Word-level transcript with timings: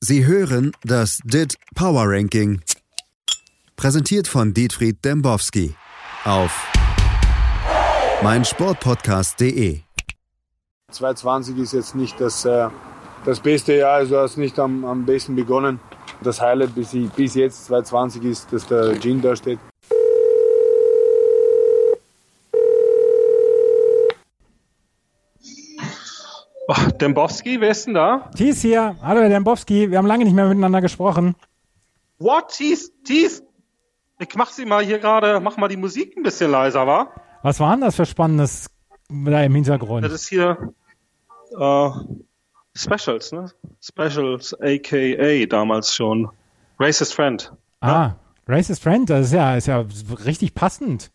Sie 0.00 0.24
hören 0.24 0.70
das 0.84 1.18
DIT 1.24 1.56
Power 1.74 2.04
Ranking. 2.06 2.60
Präsentiert 3.74 4.28
von 4.28 4.54
Dietfried 4.54 5.04
Dembowski 5.04 5.74
auf 6.24 6.52
meinsportpodcast.de. 8.22 9.80
2020 10.92 11.58
ist 11.58 11.72
jetzt 11.72 11.96
nicht 11.96 12.20
das, 12.20 12.44
äh, 12.44 12.68
das 13.24 13.40
beste 13.40 13.74
Jahr, 13.74 13.94
also 13.94 14.18
hast 14.18 14.36
nicht 14.36 14.56
am, 14.60 14.84
am 14.84 15.04
besten 15.04 15.34
begonnen. 15.34 15.80
Das 16.22 16.40
Highlight 16.40 16.76
bis, 16.76 16.96
bis 17.16 17.34
jetzt 17.34 17.64
2020 17.66 18.22
ist, 18.22 18.52
dass 18.52 18.68
der 18.68 19.00
Gin 19.00 19.20
da 19.20 19.34
steht. 19.34 19.58
Dembowski, 26.98 27.60
wer 27.60 27.70
ist 27.70 27.86
denn 27.86 27.94
da? 27.94 28.30
Thies 28.36 28.62
hier. 28.62 28.96
Hallo, 29.02 29.20
Herr 29.20 29.28
Dembowski. 29.28 29.90
Wir 29.90 29.98
haben 29.98 30.06
lange 30.06 30.24
nicht 30.24 30.34
mehr 30.34 30.48
miteinander 30.48 30.80
gesprochen. 30.80 31.34
What? 32.18 32.48
Thies? 32.48 32.92
Thies? 33.04 33.42
Ich 34.18 34.34
mach 34.34 34.50
sie 34.50 34.64
mal 34.64 34.84
hier 34.84 34.98
gerade, 34.98 35.38
mach 35.40 35.56
mal 35.56 35.68
die 35.68 35.76
Musik 35.76 36.16
ein 36.16 36.24
bisschen 36.24 36.50
leiser, 36.50 36.86
wa? 36.86 37.08
Was 37.42 37.60
war 37.60 37.70
denn 37.72 37.82
das 37.82 37.94
für 37.94 38.06
Spannendes 38.06 38.68
da 39.08 39.42
im 39.42 39.54
Hintergrund? 39.54 40.04
Das 40.04 40.12
ist 40.12 40.28
hier 40.28 40.72
äh, 41.56 41.90
Specials, 42.74 43.32
ne? 43.32 43.50
Specials, 43.80 44.54
aka 44.60 45.46
damals 45.46 45.94
schon. 45.94 46.28
Racist 46.80 47.14
Friend. 47.14 47.52
Ah, 47.80 47.88
ja? 47.88 48.16
Racist 48.48 48.82
Friend, 48.82 49.08
das 49.08 49.26
ist 49.26 49.32
ja, 49.32 49.56
ist 49.56 49.68
ja 49.68 49.84
richtig 50.24 50.54
passend 50.54 51.12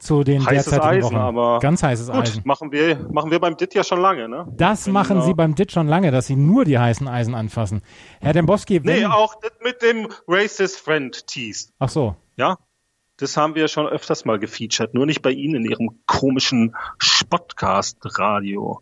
zu 0.00 0.24
den 0.24 0.44
heißes 0.44 0.70
derzeitigen 0.70 1.04
Eisen, 1.04 1.04
Wochen. 1.14 1.16
aber 1.16 1.58
Ganz 1.60 1.82
heißes 1.82 2.06
gut, 2.08 2.16
Eisen. 2.22 2.42
machen 2.44 2.72
wir, 2.72 3.06
machen 3.12 3.30
wir 3.30 3.38
beim 3.38 3.56
DIT 3.56 3.74
ja 3.74 3.84
schon 3.84 4.00
lange, 4.00 4.28
ne? 4.28 4.46
Das 4.56 4.86
Wenn, 4.86 4.94
machen 4.94 5.18
äh, 5.18 5.22
Sie 5.22 5.34
beim 5.34 5.54
DIT 5.54 5.70
schon 5.72 5.86
lange, 5.86 6.10
dass 6.10 6.26
Sie 6.26 6.36
nur 6.36 6.64
die 6.64 6.78
heißen 6.78 7.06
Eisen 7.06 7.34
anfassen. 7.34 7.82
Herr 8.20 8.32
Dembowski, 8.32 8.84
wenn... 8.84 9.00
Nee, 9.00 9.06
auch 9.06 9.34
das 9.40 9.52
mit 9.62 9.82
dem 9.82 10.08
Racist 10.26 10.78
Friend 10.80 11.26
Tease. 11.26 11.68
Ach 11.78 11.88
so. 11.90 12.16
Ja, 12.36 12.56
das 13.18 13.36
haben 13.36 13.54
wir 13.54 13.68
schon 13.68 13.86
öfters 13.86 14.24
mal 14.24 14.38
gefeatured, 14.38 14.94
nur 14.94 15.04
nicht 15.04 15.20
bei 15.20 15.30
Ihnen 15.30 15.64
in 15.64 15.70
Ihrem 15.70 16.00
komischen 16.06 16.74
Spotcast-Radio. 16.98 18.80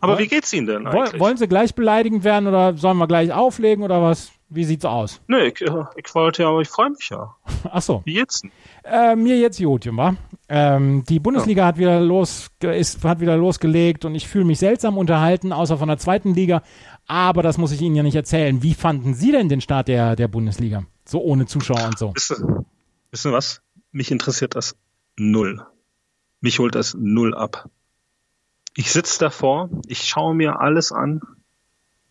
Aber 0.00 0.12
Woll- 0.12 0.18
wie 0.20 0.28
geht's 0.28 0.52
Ihnen 0.52 0.66
denn 0.68 0.86
eigentlich? 0.86 1.20
wollen 1.20 1.36
Sie 1.36 1.48
gleich 1.48 1.74
beleidigend 1.74 2.22
werden 2.22 2.46
oder 2.46 2.76
sollen 2.76 2.98
wir 2.98 3.08
gleich 3.08 3.32
auflegen 3.32 3.82
oder 3.82 4.00
was? 4.00 4.30
Wie 4.50 4.64
sieht's 4.64 4.84
aus? 4.86 5.20
Nee, 5.26 5.48
ich, 5.48 5.60
äh, 5.60 5.84
ich 5.96 6.14
wollte 6.14 6.42
ja, 6.42 6.48
aber 6.48 6.60
ich 6.62 6.68
freue 6.68 6.90
mich 6.90 7.10
ja. 7.10 7.34
Ach 7.70 7.82
so. 7.82 8.02
Wie 8.06 8.14
denn? 8.14 8.50
Äh, 8.82 9.14
mir 9.14 9.38
jetzt 9.38 9.58
gut, 9.62 9.86
wa? 9.94 10.16
Ähm, 10.48 11.04
die 11.06 11.20
Bundesliga 11.20 11.66
hat 11.66 11.76
wieder 11.76 12.00
los, 12.00 12.48
ist, 12.62 13.04
hat 13.04 13.20
wieder 13.20 13.36
losgelegt 13.36 14.06
und 14.06 14.14
ich 14.14 14.26
fühle 14.26 14.46
mich 14.46 14.58
seltsam 14.58 14.96
unterhalten, 14.96 15.52
außer 15.52 15.76
von 15.76 15.88
der 15.88 15.98
zweiten 15.98 16.32
Liga. 16.32 16.62
Aber 17.06 17.42
das 17.42 17.58
muss 17.58 17.72
ich 17.72 17.82
Ihnen 17.82 17.96
ja 17.96 18.02
nicht 18.02 18.14
erzählen. 18.14 18.62
Wie 18.62 18.72
fanden 18.72 19.12
Sie 19.12 19.32
denn 19.32 19.50
den 19.50 19.60
Start 19.60 19.88
der, 19.88 20.16
der 20.16 20.28
Bundesliga? 20.28 20.84
So 21.04 21.20
ohne 21.20 21.46
Zuschauer 21.46 21.84
und 21.84 21.98
so. 21.98 22.14
Wisst 22.14 23.26
ihr 23.26 23.32
was? 23.32 23.60
Mich 23.92 24.10
interessiert 24.10 24.54
das 24.54 24.76
null. 25.16 25.66
Mich 26.40 26.58
holt 26.58 26.74
das 26.74 26.94
null 26.94 27.34
ab. 27.34 27.68
Ich 28.76 28.92
sitze 28.92 29.18
davor, 29.18 29.68
ich 29.86 30.04
schaue 30.04 30.34
mir 30.34 30.60
alles 30.60 30.92
an 30.92 31.20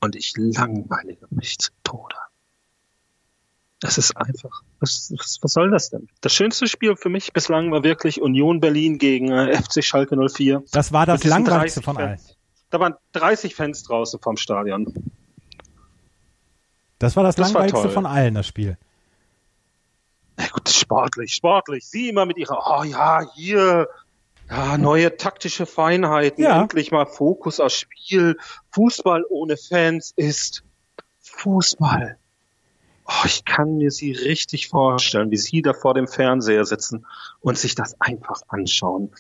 und 0.02 0.16
ich 0.16 0.34
langweilige 0.36 1.26
mich 1.30 1.58
zu 1.58 1.72
Tode. 1.84 2.16
Das 3.80 3.98
ist 4.00 4.18
einfach. 4.18 4.64
Was, 4.80 5.14
was, 5.16 5.38
was 5.42 5.54
soll 5.54 5.70
das 5.70 5.90
denn? 5.92 6.10
Das 6.22 6.34
schönste 6.34 6.68
Spiel 6.68 6.96
für 6.96 7.10
mich 7.10 7.32
bislang 7.32 7.72
war 7.72 7.84
wirklich 7.84 8.22
Union 8.22 8.60
Berlin 8.60 8.98
gegen 8.98 9.32
äh, 9.32 9.56
FC 9.56 9.84
Schalke 9.84 10.16
04. 10.18 10.64
Das 10.72 10.92
war 10.92 11.06
das 11.06 11.24
langweiligste 11.24 11.82
30 11.82 11.86
von 11.86 11.98
allen. 11.98 12.20
Da 12.70 12.80
waren 12.80 12.96
30 13.14 13.56
Fans 13.56 13.84
draußen 13.84 14.20
vom 14.20 14.36
Stadion. 14.36 14.94
Das 17.00 17.16
war 17.16 17.24
das, 17.24 17.36
Das 17.36 17.54
war 17.54 17.62
langweiligste 17.62 17.84
toll. 17.84 17.92
von 17.92 18.06
allen, 18.08 18.34
das 18.34 18.48
Spiel. 18.48 18.78
Na 20.38 20.48
gut, 20.48 20.68
sportlich, 20.70 21.34
sportlich. 21.34 21.88
Sie 21.88 22.10
immer 22.10 22.26
mit 22.26 22.38
ihrer, 22.38 22.80
oh 22.80 22.84
ja, 22.84 23.22
hier, 23.36 23.88
ja, 24.50 24.78
neue 24.78 25.16
taktische 25.18 25.68
Feinheiten. 25.68 26.44
Ja. 26.44 26.62
Endlich 26.62 26.92
mal 26.92 27.06
Fokus 27.06 27.60
aufs 27.60 27.76
Spiel. 27.76 28.38
Fußball 28.72 29.24
ohne 29.30 29.56
Fans 29.58 30.14
ist 30.16 30.64
Fußball. 31.22 32.18
Oh, 33.08 33.26
ich 33.26 33.46
kann 33.46 33.78
mir 33.78 33.90
sie 33.90 34.12
richtig 34.12 34.68
vorstellen, 34.68 35.32
wie 35.32 35.38
sie 35.38 35.62
da 35.62 35.74
vor 35.74 35.94
dem 35.94 36.08
Fernseher 36.08 36.66
sitzen 36.66 37.06
und 37.40 37.58
sich 37.58 37.74
das 37.74 38.00
einfach 38.02 38.42
anschauen. 38.50 39.12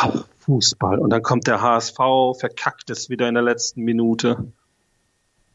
Oh, 0.00 0.20
Fußball. 0.40 0.98
Und 1.00 1.10
dann 1.10 1.22
kommt 1.22 1.48
der 1.48 1.60
HSV, 1.60 1.96
verkackt 2.38 2.88
es 2.90 3.10
wieder 3.10 3.28
in 3.28 3.34
der 3.34 3.42
letzten 3.42 3.82
Minute. 3.82 4.52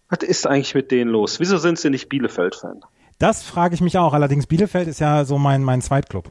Was 0.09 0.19
ist 0.27 0.45
eigentlich 0.45 0.75
mit 0.75 0.91
denen 0.91 1.09
los? 1.09 1.39
Wieso 1.39 1.57
sind 1.57 1.79
sie 1.79 1.89
nicht 1.89 2.09
Bielefeld-Fan? 2.09 2.81
Das 3.17 3.43
frage 3.43 3.75
ich 3.75 3.81
mich 3.81 3.97
auch. 3.97 4.13
Allerdings 4.13 4.45
Bielefeld 4.47 4.87
ist 4.89 4.99
ja 4.99 5.23
so 5.23 5.37
mein, 5.37 5.63
mein 5.63 5.81
Zweitclub. 5.81 6.29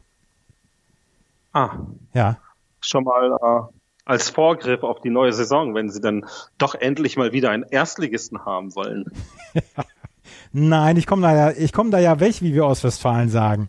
Ah, 1.54 1.70
Ja. 2.12 2.36
schon 2.80 3.04
mal 3.04 3.32
äh, 3.40 3.72
als 4.04 4.28
Vorgriff 4.30 4.82
auf 4.82 5.00
die 5.00 5.10
neue 5.10 5.32
Saison, 5.32 5.74
wenn 5.74 5.88
sie 5.90 6.00
dann 6.00 6.26
doch 6.58 6.74
endlich 6.74 7.16
mal 7.16 7.32
wieder 7.32 7.50
einen 7.50 7.62
Erstligisten 7.62 8.44
haben 8.44 8.74
wollen. 8.74 9.10
Nein, 10.52 10.96
ich 10.96 11.06
komme 11.06 11.22
da 11.22 11.34
ja, 11.34 11.56
ich 11.56 11.72
komme 11.72 11.90
da 11.90 11.98
ja 11.98 12.20
weg, 12.20 12.42
wie 12.42 12.54
wir 12.54 12.66
aus 12.66 12.84
Westfalen 12.84 13.28
sagen. 13.28 13.68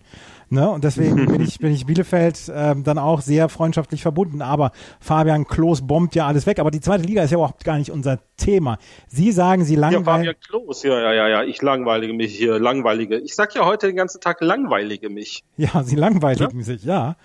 Ne? 0.54 0.70
Und 0.70 0.84
deswegen 0.84 1.16
bin 1.26 1.42
ich, 1.42 1.58
bin 1.58 1.74
ich 1.74 1.86
Bielefeld 1.86 2.52
ähm, 2.54 2.84
dann 2.84 3.00
auch 3.00 3.22
sehr 3.22 3.50
freundschaftlich 3.50 4.04
verbunden. 4.04 4.42
Aber 4.42 4.72
Fabian 5.00 5.48
Klos 5.48 5.86
bombt 5.86 6.14
ja 6.14 6.28
alles 6.28 6.46
weg. 6.46 6.60
Aber 6.60 6.70
die 6.70 6.80
zweite 6.80 7.04
Liga 7.04 7.24
ist 7.24 7.32
ja 7.32 7.38
überhaupt 7.38 7.64
gar 7.64 7.78
nicht 7.78 7.90
unser 7.90 8.20
Thema. 8.38 8.78
Sie 9.08 9.32
sagen, 9.32 9.66
Sie 9.66 9.74
Ja, 9.74 9.82
langweilen. 9.82 10.06
Fabian 10.06 10.36
Klos, 10.40 10.84
ja, 10.84 11.00
ja, 11.00 11.14
ja, 11.14 11.28
ja, 11.28 11.44
ich 11.44 11.62
langweilige 11.62 12.14
mich 12.14 12.38
hier, 12.38 12.60
langweilige. 12.60 13.18
Ich 13.18 13.34
sag 13.34 13.56
ja 13.56 13.66
heute 13.66 13.88
den 13.88 13.96
ganzen 13.96 14.22
Tag 14.22 14.42
langweilige 14.42 15.10
mich. 15.10 15.44
Ja, 15.58 15.84
Sie 15.84 15.96
langweiligen 15.96 16.64
sich, 16.64 16.84
ja. 16.84 17.16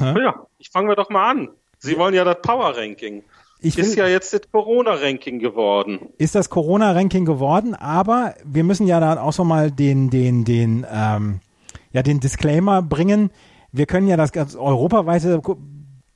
Ja, 0.00 0.46
ich 0.58 0.70
fangen 0.70 0.88
wir 0.88 0.94
doch 0.94 1.10
mal 1.10 1.30
an. 1.30 1.48
Sie 1.78 1.98
wollen 1.98 2.14
ja 2.14 2.22
das 2.22 2.36
Power 2.42 2.76
Ranking. 2.76 3.24
Ich 3.64 3.76
will, 3.76 3.84
Ist 3.84 3.96
ja 3.96 4.08
jetzt 4.08 4.32
das 4.32 4.42
Corona 4.50 4.92
Ranking 4.92 5.38
geworden. 5.38 6.00
ist 6.18 6.34
das 6.34 6.50
Corona-Ranking 6.50 7.24
geworden, 7.24 7.74
aber 7.74 8.34
wir 8.44 8.64
müssen 8.64 8.86
ja 8.88 8.98
dann 8.98 9.18
auch 9.18 9.32
so 9.32 9.44
mal 9.44 9.70
den, 9.70 10.10
den, 10.10 10.44
den, 10.44 10.84
ähm, 10.92 11.40
ja, 11.92 12.02
den 12.02 12.18
Disclaimer 12.18 12.82
bringen. 12.82 13.30
Wir 13.70 13.86
können 13.86 14.08
ja 14.08 14.16
das 14.16 14.32
ganz 14.32 14.56
europaweite 14.56 15.40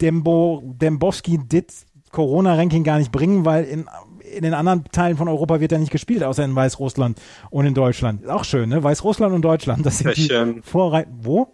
Dembo, 0.01 0.63
Dembowski-Dit 0.65 1.73
Corona-Ranking 2.11 2.83
gar 2.83 2.99
nicht 2.99 3.13
bringen, 3.13 3.45
weil 3.45 3.65
in, 3.65 3.87
in 4.35 4.43
den 4.43 4.55
anderen 4.55 4.85
Teilen 4.85 5.17
von 5.17 5.29
Europa 5.29 5.61
wird 5.61 5.73
ja 5.73 5.79
nicht 5.79 5.93
gespielt, 5.93 6.23
außer 6.25 6.45
in 6.45 6.55
Weißrussland 6.55 7.21
und 7.51 7.67
in 7.67 7.75
Deutschland. 7.75 8.23
Ist 8.23 8.31
auch 8.31 8.45
schön, 8.45 8.69
ne? 8.71 8.83
Weißrussland 8.83 9.35
und 9.35 9.43
Deutschland, 9.43 9.87
das 9.87 9.99
sind 9.99 10.13
Tschechien. 10.15 10.57
die 10.57 10.63
Vorreiter. 10.63 11.11
Wo? 11.21 11.49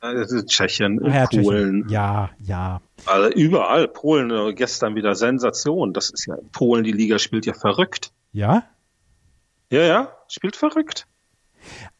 Also 0.00 0.42
Tschechien, 0.42 1.00
Ah 1.04 1.08
ja, 1.08 1.26
Polen, 1.26 1.82
Tschechien. 1.82 1.88
Ja, 1.88 2.30
ja. 2.40 2.80
also 3.06 3.30
überall. 3.36 3.88
Polen 3.88 4.30
äh, 4.30 4.52
gestern 4.54 4.94
wieder 4.94 5.14
Sensation. 5.14 5.92
Das 5.92 6.10
ist 6.10 6.26
ja 6.26 6.36
Polen, 6.52 6.84
die 6.84 6.92
Liga 6.92 7.18
spielt 7.18 7.46
ja 7.46 7.54
verrückt. 7.54 8.12
Ja? 8.32 8.62
Ja, 9.70 9.82
ja, 9.82 10.12
spielt 10.28 10.54
verrückt. 10.56 11.06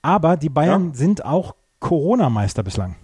Aber 0.00 0.36
die 0.36 0.48
Bayern 0.48 0.88
Ja. 0.90 0.94
sind 0.94 1.24
auch 1.24 1.54
Corona-Meister 1.80 2.62
bislang. 2.62 2.96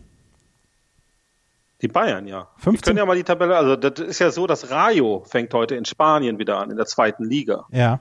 Die 1.83 1.89
Bayern, 1.89 2.27
ja. 2.27 2.49
15 2.59 2.73
Wir 2.75 2.81
können 2.83 2.99
ja 2.99 3.07
mal 3.07 3.17
die 3.17 3.25
Tabelle, 3.25 3.57
also 3.57 3.77
das 3.77 4.01
ist 4.07 4.19
ja 4.21 4.31
so, 4.31 4.47
dass 4.47 4.71
Rayo 4.71 5.25
fängt 5.27 5.53
heute 5.53 5.75
in 5.75 5.85
Spanien 5.85 6.39
wieder 6.39 6.59
an, 6.59 6.71
in 6.71 6.77
der 6.77 6.87
zweiten 6.87 7.25
Liga. 7.25 7.67
Ja. 7.71 8.01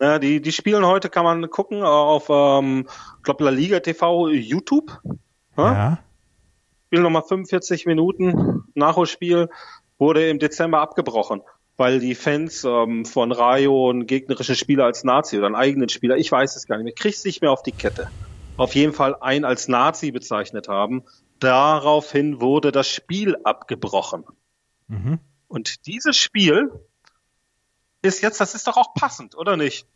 Ja, 0.00 0.18
die, 0.18 0.40
die 0.40 0.52
spielen 0.52 0.84
heute, 0.86 1.08
kann 1.10 1.24
man 1.24 1.50
gucken, 1.50 1.78
äh, 1.80 1.84
auf, 1.84 2.28
ähm, 2.30 2.86
ich 3.18 3.22
glaube, 3.24 3.44
La 3.44 3.50
Liga 3.50 3.80
TV 3.80 4.28
YouTube. 4.28 5.00
Ja? 5.56 5.72
Ja. 5.72 5.98
Spielen 6.86 7.02
nochmal 7.02 7.22
45 7.22 7.86
Minuten, 7.86 8.64
Nachholspiel, 8.74 9.48
wurde 9.98 10.28
im 10.28 10.38
Dezember 10.38 10.80
abgebrochen, 10.80 11.42
weil 11.76 12.00
die 12.00 12.14
Fans 12.14 12.64
ähm, 12.64 13.04
von 13.04 13.32
Rayo 13.32 13.90
einen 13.90 14.06
gegnerischen 14.06 14.54
Spieler 14.54 14.84
als 14.84 15.04
Nazi 15.04 15.38
oder 15.38 15.46
einen 15.46 15.54
eigenen 15.56 15.88
Spieler, 15.88 16.16
ich 16.16 16.30
weiß 16.30 16.56
es 16.56 16.66
gar 16.66 16.76
nicht 16.76 16.84
mehr, 16.84 16.94
krieg's 16.94 17.24
nicht 17.24 17.42
mehr 17.42 17.52
auf 17.52 17.62
die 17.62 17.72
Kette. 17.72 18.10
Auf 18.56 18.74
jeden 18.74 18.92
Fall 18.92 19.16
einen 19.20 19.44
als 19.44 19.66
Nazi 19.66 20.12
bezeichnet 20.12 20.68
haben. 20.68 21.02
Daraufhin 21.40 22.40
wurde 22.40 22.70
das 22.70 22.88
Spiel 22.88 23.36
abgebrochen. 23.42 24.24
Mhm. 24.86 25.18
Und 25.48 25.86
dieses 25.86 26.16
Spiel 26.16 26.70
ist 28.02 28.22
jetzt, 28.22 28.40
das 28.40 28.54
ist 28.54 28.66
doch 28.66 28.76
auch 28.76 28.94
passend, 28.94 29.36
oder 29.36 29.56
nicht? 29.56 29.86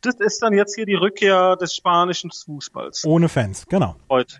Das 0.00 0.14
ist 0.14 0.42
dann 0.42 0.54
jetzt 0.54 0.74
hier 0.74 0.86
die 0.86 0.94
Rückkehr 0.94 1.56
des 1.56 1.74
spanischen 1.74 2.30
Fußballs 2.30 3.04
Ohne 3.04 3.28
Fans, 3.28 3.66
genau. 3.66 3.96
heute. 4.08 4.38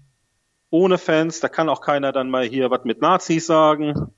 Ohne 0.70 0.98
Fans, 0.98 1.40
da 1.40 1.48
kann 1.48 1.68
auch 1.68 1.80
keiner 1.80 2.12
dann 2.12 2.30
mal 2.30 2.44
hier 2.44 2.70
was 2.70 2.84
mit 2.84 3.00
Nazis 3.00 3.46
sagen. 3.46 4.12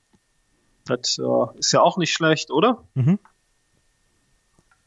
Das 0.85 1.17
äh, 1.17 1.57
ist 1.59 1.71
ja 1.71 1.81
auch 1.81 1.97
nicht 1.97 2.13
schlecht, 2.13 2.51
oder? 2.51 2.83
Mhm. 2.93 3.19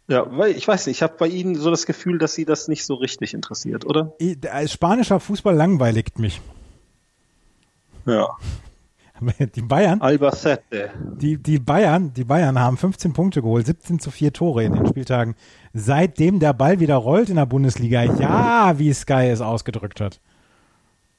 Ja, 0.09 0.25
weil 0.31 0.53
ich 0.53 0.69
weiß 0.69 0.87
nicht, 0.87 0.99
ich 0.99 1.03
habe 1.03 1.17
bei 1.19 1.27
Ihnen 1.27 1.57
so 1.57 1.71
das 1.71 1.85
Gefühl, 1.85 2.19
dass 2.19 2.35
Sie 2.35 2.45
das 2.45 2.69
nicht 2.69 2.85
so 2.85 2.95
richtig 2.95 3.35
interessiert, 3.35 3.85
oder? 3.85 4.13
Als 4.53 4.73
spanischer 4.73 5.19
Fußball 5.19 5.55
langweiligt 5.55 6.19
mich. 6.21 6.41
Ja. 8.05 8.29
Die 9.57 9.63
Bayern, 9.63 10.03
Albacete. 10.03 10.91
die, 11.15 11.39
die 11.39 11.59
Bayern, 11.59 12.13
die 12.13 12.25
Bayern 12.25 12.61
haben 12.61 12.77
15 12.77 13.15
Punkte 13.15 13.41
geholt, 13.41 13.65
17 13.65 13.99
zu 13.99 14.11
4 14.11 14.35
Tore 14.35 14.65
in 14.65 14.75
den 14.75 14.87
Spieltagen, 14.87 15.37
seitdem 15.73 16.39
der 16.39 16.53
Ball 16.53 16.81
wieder 16.81 16.97
rollt 16.97 17.31
in 17.31 17.37
der 17.37 17.47
Bundesliga. 17.47 18.03
Ja, 18.03 18.79
wie 18.79 18.93
Sky 18.93 19.31
es 19.31 19.41
ausgedrückt 19.41 20.03
hat. 20.03 20.21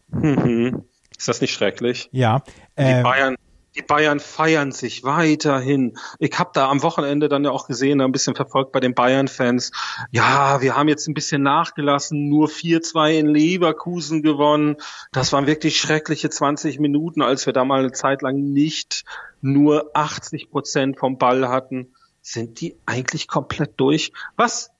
Mhm. 0.09 0.83
Ist 1.17 1.27
das 1.27 1.41
nicht 1.41 1.53
schrecklich? 1.53 2.09
Ja, 2.11 2.43
Die 2.77 2.83
äh, 2.83 3.01
Bayern, 3.03 3.35
die 3.77 3.81
Bayern 3.81 4.19
feiern 4.19 4.71
sich 4.71 5.03
weiterhin. 5.03 5.97
Ich 6.19 6.37
habe 6.39 6.49
da 6.53 6.69
am 6.69 6.81
Wochenende 6.83 7.29
dann 7.29 7.43
ja 7.43 7.51
auch 7.51 7.67
gesehen, 7.67 8.01
ein 8.01 8.11
bisschen 8.11 8.35
verfolgt 8.35 8.71
bei 8.71 8.79
den 8.79 8.95
Bayern-Fans. 8.95 9.71
Ja, 10.11 10.61
wir 10.61 10.75
haben 10.75 10.87
jetzt 10.87 11.07
ein 11.07 11.13
bisschen 11.13 11.43
nachgelassen, 11.43 12.27
nur 12.27 12.47
4-2 12.47 13.19
in 13.19 13.27
Leverkusen 13.27 14.23
gewonnen. 14.23 14.77
Das 15.11 15.31
waren 15.31 15.47
wirklich 15.47 15.79
schreckliche 15.79 16.29
20 16.29 16.79
Minuten, 16.79 17.21
als 17.21 17.45
wir 17.45 17.53
da 17.53 17.65
mal 17.65 17.79
eine 17.79 17.91
Zeit 17.91 18.21
lang 18.21 18.35
nicht 18.53 19.05
nur 19.41 19.91
80 19.93 20.49
Prozent 20.49 20.97
vom 20.97 21.17
Ball 21.17 21.47
hatten. 21.47 21.93
Sind 22.21 22.59
die 22.61 22.77
eigentlich 22.85 23.27
komplett 23.27 23.79
durch? 23.79 24.11
Was, 24.35 24.71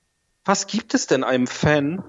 was 0.44 0.66
gibt 0.66 0.94
es 0.94 1.06
denn 1.06 1.24
einem 1.24 1.46
Fan? 1.46 2.02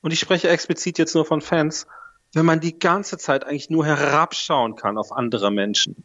Und 0.00 0.12
ich 0.12 0.20
spreche 0.20 0.48
explizit 0.48 0.98
jetzt 0.98 1.14
nur 1.14 1.24
von 1.24 1.40
Fans, 1.40 1.86
wenn 2.34 2.46
man 2.46 2.60
die 2.60 2.78
ganze 2.78 3.18
Zeit 3.18 3.44
eigentlich 3.44 3.70
nur 3.70 3.86
herabschauen 3.86 4.76
kann 4.76 4.98
auf 4.98 5.12
andere 5.12 5.50
Menschen. 5.50 5.96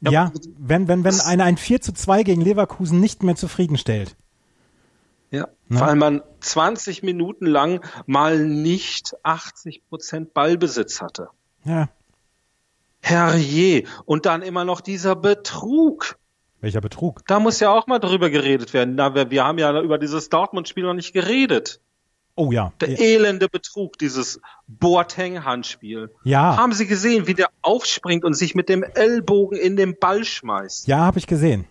ja, 0.00 0.32
wenn, 0.58 0.88
wenn, 0.88 1.04
wenn 1.04 1.20
einer 1.20 1.44
ein 1.44 1.56
4 1.56 1.80
zu 1.80 1.92
2 1.92 2.22
gegen 2.24 2.40
Leverkusen 2.42 3.00
nicht 3.00 3.22
mehr 3.22 3.36
zufriedenstellt. 3.36 4.16
Ja, 5.30 5.48
Ne? 5.68 5.80
weil 5.80 5.96
man 5.96 6.22
20 6.40 7.02
Minuten 7.02 7.46
lang 7.46 7.80
mal 8.04 8.38
nicht 8.38 9.14
80 9.22 9.82
Prozent 9.88 10.34
Ballbesitz 10.34 11.00
hatte. 11.00 11.28
Ja, 11.64 11.88
Herrje. 13.00 13.84
Und 14.04 14.26
dann 14.26 14.42
immer 14.42 14.64
noch 14.64 14.80
dieser 14.80 15.16
Betrug. 15.16 16.18
welcher 16.60 16.80
Betrug. 16.80 17.22
Da 17.26 17.40
muss 17.40 17.58
ja 17.60 17.70
auch 17.70 17.86
mal 17.86 17.98
drüber 17.98 18.30
geredet 18.30 18.72
werden. 18.74 18.94
Na, 18.94 19.14
wir, 19.14 19.30
wir 19.30 19.44
haben 19.44 19.58
ja 19.58 19.80
über 19.80 19.98
dieses 19.98 20.28
Dortmund-Spiel 20.28 20.84
noch 20.84 20.94
nicht 20.94 21.12
geredet. 21.12 21.80
Oh 22.34 22.50
ja. 22.50 22.72
Der 22.80 22.98
elende 22.98 23.48
Betrug, 23.48 23.98
dieses 23.98 24.40
Boateng-Handspiel. 24.66 26.10
Ja, 26.24 26.56
Haben 26.56 26.72
Sie 26.72 26.86
gesehen, 26.86 27.26
wie 27.26 27.34
der 27.34 27.48
aufspringt 27.60 28.24
und 28.24 28.34
sich 28.34 28.54
mit 28.54 28.68
dem 28.68 28.82
Ellbogen 28.82 29.58
in 29.58 29.76
den 29.76 29.98
Ball 29.98 30.24
schmeißt? 30.24 30.86
ja, 30.86 30.98
habe 30.98 31.18
ich 31.18 31.26
gesehen. 31.26 31.66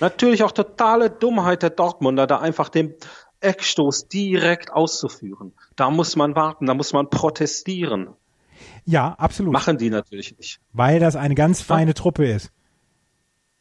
Natürlich 0.00 0.42
auch 0.42 0.50
totale 0.50 1.08
Dummheit 1.08 1.62
der 1.62 1.70
Dortmunder, 1.70 2.26
da 2.26 2.40
einfach 2.40 2.68
den 2.68 2.94
Eckstoß 3.40 4.08
direkt 4.08 4.72
auszuführen. 4.72 5.52
Da 5.76 5.90
muss 5.90 6.16
man 6.16 6.34
warten, 6.34 6.66
da 6.66 6.74
muss 6.74 6.92
man 6.92 7.10
protestieren. 7.10 8.08
Ja, 8.84 9.14
absolut. 9.18 9.52
Machen 9.52 9.78
die 9.78 9.90
natürlich 9.90 10.36
nicht. 10.36 10.60
Weil 10.72 10.98
das 10.98 11.14
eine 11.14 11.34
ganz 11.36 11.60
feine 11.60 11.94
Truppe 11.94 12.28
ist. 12.28 12.50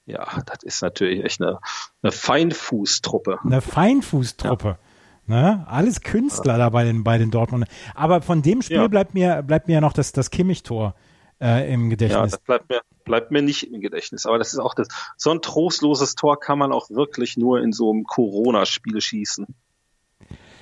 Ja, 0.06 0.26
das 0.46 0.64
ist 0.64 0.82
natürlich 0.82 1.24
echt 1.24 1.42
eine, 1.42 1.60
eine 2.02 2.12
Feinfußtruppe. 2.12 3.40
Eine 3.44 3.62
Feinfußtruppe. 3.62 4.78
Ne? 5.26 5.66
Alles 5.70 6.02
Künstler 6.02 6.58
da 6.58 6.70
bei 6.70 6.84
den, 6.84 7.04
bei 7.04 7.18
den 7.18 7.32
Dortmund. 7.32 7.66
Aber 7.96 8.22
von 8.22 8.42
dem 8.42 8.62
Spiel 8.62 8.78
Ja. 8.78 8.88
bleibt 8.88 9.14
mir, 9.14 9.42
bleibt 9.42 9.68
mir 9.68 9.76
ja 9.76 9.82
noch 9.82 9.94
das, 9.94 10.12
das 10.12 10.32
Kimmich-Tor 10.32 10.96
äh, 11.42 11.72
im 11.74 11.84
Ja, 11.86 11.90
Gedächtnis. 11.92 12.32
das 12.32 12.42
bleibt 12.42 12.70
mir, 12.70 12.82
bleibt 13.06 13.32
mir 13.32 13.42
nicht 13.42 13.64
im 13.72 13.80
Gedächtnis. 13.80 14.26
Aber 14.26 14.38
das 14.38 14.52
ist 14.54 14.60
auch 14.60 14.74
das, 14.74 14.88
so 15.16 15.32
ein 15.32 15.42
trostloses 15.42 16.16
Tor 16.16 16.40
kann 16.40 16.58
man 16.60 16.72
auch 16.74 16.90
wirklich 16.90 17.38
nur 17.38 17.62
in 17.62 17.72
so 17.72 17.92
einem 17.92 18.04
Corona-Spiel 18.04 19.00
schießen. 19.00 19.48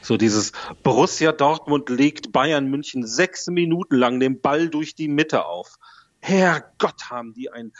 So 0.04 0.18
dieses 0.18 0.52
Borussia 0.84 1.32
Dortmund 1.32 1.90
legt 1.90 2.32
Bayern 2.32 2.68
München 2.68 3.06
sechs 3.06 3.48
Minuten 3.48 3.96
lang 3.96 4.20
den 4.20 4.42
Ball 4.42 4.70
durch 4.70 4.96
die 4.96 5.08
Mitte 5.08 5.46
auf. 5.46 5.76
Herrgott, 6.20 7.10
haben 7.10 7.34
die 7.34 7.52
ein 7.52 7.72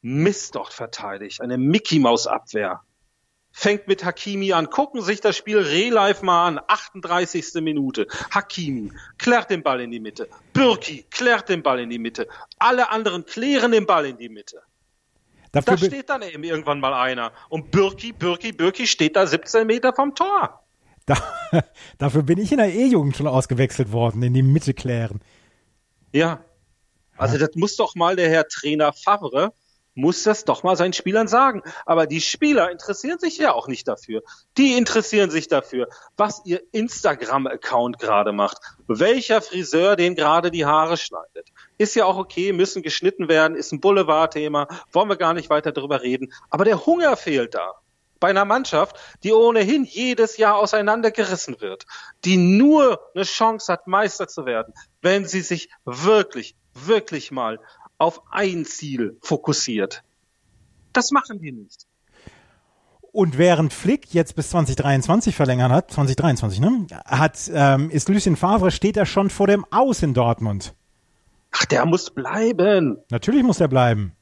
Mist 0.00 0.54
dort 0.54 0.72
verteidigt. 0.72 1.40
Eine 1.40 1.56
Mickey-Maus-Abwehr. 1.58 2.80
Fängt 3.56 3.86
mit 3.86 4.04
Hakimi 4.04 4.52
an. 4.52 4.68
Gucken 4.68 5.00
sich 5.00 5.20
das 5.20 5.36
Spiel 5.36 5.58
Re-Live 5.58 6.22
mal 6.22 6.48
an. 6.48 6.60
38. 6.66 7.62
Minute. 7.62 8.08
Hakimi 8.32 8.90
klärt 9.16 9.48
den 9.48 9.62
Ball 9.62 9.80
in 9.80 9.92
die 9.92 10.00
Mitte. 10.00 10.28
Bürki 10.52 11.06
klärt 11.08 11.48
den 11.48 11.62
Ball 11.62 11.78
in 11.78 11.88
die 11.88 12.00
Mitte. 12.00 12.26
Alle 12.58 12.90
anderen 12.90 13.24
klären 13.24 13.70
den 13.70 13.86
Ball 13.86 14.06
in 14.06 14.18
die 14.18 14.28
Mitte. 14.28 14.60
Dafür 15.52 15.76
Da 15.76 15.86
steht 15.86 16.10
dann 16.10 16.22
eben 16.22 16.42
irgendwann 16.42 16.80
mal 16.80 16.94
einer. 16.94 17.30
Und 17.48 17.70
Bürki, 17.70 18.12
Bürki, 18.12 18.50
Bürki 18.50 18.88
steht 18.88 19.14
da 19.14 19.24
17 19.24 19.68
Meter 19.68 19.92
vom 19.94 20.16
Tor. 20.16 20.64
da, 21.06 21.16
dafür 21.98 22.24
bin 22.24 22.38
ich 22.38 22.50
in 22.50 22.58
der 22.58 22.74
E-Jugend 22.74 23.16
schon 23.16 23.28
ausgewechselt 23.28 23.92
worden, 23.92 24.20
in 24.24 24.34
die 24.34 24.42
Mitte 24.42 24.74
klären. 24.74 25.20
Ja. 26.12 26.44
Also 27.16 27.38
das 27.38 27.50
muss 27.54 27.76
doch 27.76 27.94
mal 27.94 28.16
der 28.16 28.28
Herr 28.30 28.48
Trainer 28.48 28.92
Favre, 28.92 29.52
muss 29.94 30.22
das 30.22 30.44
doch 30.44 30.62
mal 30.62 30.76
seinen 30.76 30.92
Spielern 30.92 31.28
sagen. 31.28 31.62
Aber 31.86 32.06
die 32.06 32.20
Spieler 32.20 32.70
interessieren 32.70 33.18
sich 33.18 33.38
ja 33.38 33.52
auch 33.52 33.68
nicht 33.68 33.88
dafür. 33.88 34.22
Die 34.56 34.74
interessieren 34.74 35.30
sich 35.30 35.48
dafür, 35.48 35.88
was 36.16 36.42
ihr 36.44 36.62
Instagram-Account 36.72 37.98
gerade 37.98 38.32
macht. 38.32 38.58
Welcher 38.86 39.40
Friseur 39.40 39.96
den 39.96 40.14
gerade 40.14 40.50
die 40.50 40.66
Haare 40.66 40.96
schneidet. 40.96 41.48
Ist 41.78 41.94
ja 41.94 42.04
auch 42.04 42.16
okay, 42.16 42.52
müssen 42.52 42.82
geschnitten 42.82 43.28
werden, 43.28 43.56
ist 43.56 43.72
ein 43.72 43.80
Boulevardthema, 43.80 44.68
wollen 44.92 45.08
wir 45.08 45.16
gar 45.16 45.34
nicht 45.34 45.50
weiter 45.50 45.72
drüber 45.72 46.02
reden. 46.02 46.32
Aber 46.50 46.64
der 46.64 46.86
Hunger 46.86 47.16
fehlt 47.16 47.54
da. 47.54 47.74
Bei 48.20 48.30
einer 48.30 48.44
Mannschaft, 48.44 48.96
die 49.22 49.32
ohnehin 49.32 49.84
jedes 49.84 50.38
Jahr 50.38 50.56
auseinandergerissen 50.56 51.60
wird, 51.60 51.84
die 52.24 52.36
nur 52.36 53.00
eine 53.14 53.24
Chance 53.24 53.72
hat, 53.72 53.86
Meister 53.86 54.28
zu 54.28 54.46
werden, 54.46 54.72
wenn 55.02 55.26
sie 55.26 55.42
sich 55.42 55.68
wirklich, 55.84 56.56
wirklich 56.72 57.30
mal 57.30 57.60
auf 58.04 58.22
ein 58.30 58.64
Ziel 58.64 59.16
fokussiert. 59.20 60.02
Das 60.92 61.10
machen 61.10 61.40
die 61.40 61.52
nicht. 61.52 61.86
Und 63.12 63.38
während 63.38 63.72
Flick 63.72 64.12
jetzt 64.12 64.34
bis 64.34 64.50
2023 64.50 65.36
verlängert 65.36 65.70
hat, 65.70 65.90
2023, 65.92 66.60
ne, 66.60 66.86
hat, 67.04 67.38
ähm, 67.52 67.90
ist 67.90 68.08
Lucien 68.08 68.36
Favre, 68.36 68.70
steht 68.72 68.96
er 68.96 69.06
schon 69.06 69.30
vor 69.30 69.46
dem 69.46 69.64
Aus 69.70 70.02
in 70.02 70.14
Dortmund. 70.14 70.74
Ach, 71.52 71.64
der 71.64 71.86
muss 71.86 72.10
bleiben. 72.10 72.98
Natürlich 73.10 73.44
muss 73.44 73.60
er 73.60 73.68
bleiben, 73.68 74.16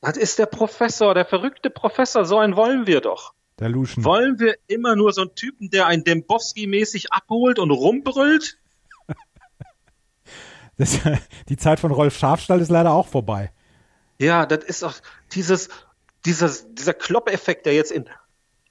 Das 0.00 0.16
ist 0.16 0.38
der 0.40 0.46
Professor, 0.46 1.14
der 1.14 1.24
verrückte 1.24 1.70
Professor. 1.70 2.24
So 2.24 2.38
einen 2.38 2.56
wollen 2.56 2.86
wir 2.88 3.00
doch. 3.00 3.32
der 3.60 3.68
Lucian. 3.68 4.04
Wollen 4.04 4.40
wir 4.40 4.56
immer 4.66 4.96
nur 4.96 5.12
so 5.12 5.20
einen 5.22 5.34
Typen, 5.36 5.70
der 5.70 5.86
einen 5.86 6.02
Dembowski-mäßig 6.02 7.06
abholt 7.12 7.60
und 7.60 7.70
rumbrüllt? 7.70 8.58
Das, 10.78 10.98
die 11.48 11.56
Zeit 11.56 11.80
von 11.80 11.90
Rolf 11.92 12.16
Schafstall 12.16 12.60
ist 12.60 12.70
leider 12.70 12.92
auch 12.92 13.06
vorbei. 13.08 13.52
Ja, 14.18 14.46
das 14.46 14.64
ist 14.64 14.82
auch 14.82 14.94
dieses, 15.32 15.68
dieses, 16.24 16.72
dieser 16.74 16.94
Klopp-Effekt, 16.94 17.66
der 17.66 17.74
jetzt 17.74 17.92
in 17.92 18.08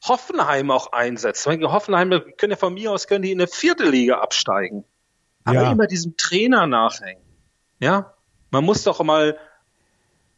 Hoffenheim 0.08 0.72
auch 0.72 0.92
einsetzt. 0.92 1.46
Meine, 1.48 1.72
Hoffenheim 1.72 2.10
können 2.38 2.52
ja 2.52 2.58
von 2.58 2.74
mir 2.74 2.92
aus 2.92 3.08
können 3.08 3.24
die 3.24 3.32
in 3.32 3.40
eine 3.40 3.48
vierte 3.48 3.90
Liga 3.90 4.20
absteigen. 4.20 4.86
Aber 5.44 5.64
Ja. 5.64 5.72
immer 5.72 5.88
diesem 5.88 6.18
Trainer 6.18 6.68
nachhängen. 6.68 7.24
Ja, 7.80 8.14
man 8.52 8.64
muss 8.64 8.84
doch 8.84 9.04
mal 9.04 9.38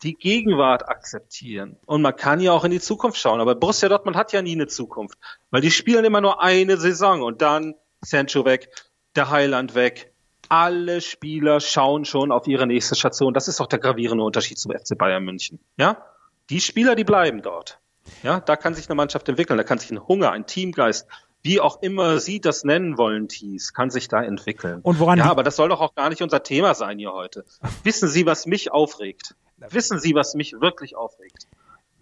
die 0.03 0.13
Gegenwart 0.13 0.87
akzeptieren. 0.87 1.77
Und 1.85 2.01
man 2.01 2.15
kann 2.15 2.39
ja 2.39 2.51
auch 2.51 2.63
in 2.63 2.71
die 2.71 2.79
Zukunft 2.79 3.17
schauen. 3.17 3.39
Aber 3.39 3.55
Borussia 3.55 3.89
Dortmund 3.89 4.15
hat 4.15 4.31
ja 4.31 4.41
nie 4.41 4.53
eine 4.53 4.67
Zukunft. 4.67 5.17
Weil 5.49 5.61
die 5.61 5.71
spielen 5.71 6.05
immer 6.05 6.21
nur 6.21 6.41
eine 6.41 6.77
Saison 6.77 7.23
und 7.23 7.41
dann 7.41 7.75
Sancho 8.01 8.45
weg, 8.45 8.69
der 9.15 9.31
Heiland 9.31 9.75
weg. 9.75 10.13
Alle 10.49 11.01
Spieler 11.01 11.59
schauen 11.59 12.05
schon 12.05 12.31
auf 12.31 12.47
ihre 12.47 12.67
nächste 12.67 12.95
Station. 12.95 13.33
Das 13.33 13.47
ist 13.47 13.59
doch 13.59 13.67
der 13.67 13.79
gravierende 13.79 14.23
Unterschied 14.23 14.57
zum 14.57 14.71
FC 14.71 14.97
Bayern 14.97 15.23
München. 15.23 15.59
Ja? 15.77 16.05
Die 16.49 16.61
Spieler, 16.61 16.95
die 16.95 17.03
bleiben 17.03 17.41
dort. 17.41 17.79
Ja, 18.23 18.39
da 18.39 18.55
kann 18.55 18.73
sich 18.73 18.87
eine 18.87 18.95
Mannschaft 18.95 19.27
entwickeln. 19.27 19.57
Da 19.57 19.63
kann 19.63 19.79
sich 19.79 19.91
ein 19.91 20.07
Hunger, 20.07 20.31
ein 20.31 20.45
Teamgeist, 20.45 21.07
wie 21.43 21.59
auch 21.61 21.81
immer 21.81 22.19
Sie 22.19 22.41
das 22.41 22.63
nennen 22.63 22.97
wollen, 22.97 23.27
Thies, 23.27 23.73
kann 23.73 23.89
sich 23.89 24.07
da 24.07 24.23
entwickeln. 24.23 24.81
Und 24.81 24.99
woran 24.99 25.19
ja, 25.19 25.25
aber 25.25 25.43
das 25.43 25.55
soll 25.55 25.69
doch 25.69 25.81
auch 25.81 25.95
gar 25.95 26.09
nicht 26.09 26.21
unser 26.21 26.43
Thema 26.43 26.73
sein 26.73 26.99
hier 26.99 27.13
heute. 27.13 27.45
Wissen 27.83 28.09
Sie, 28.09 28.25
was 28.25 28.45
mich 28.45 28.71
aufregt? 28.71 29.35
Wissen 29.57 29.99
Sie, 29.99 30.13
was 30.13 30.33
mich 30.33 30.53
wirklich 30.59 30.95
aufregt? 30.95 31.47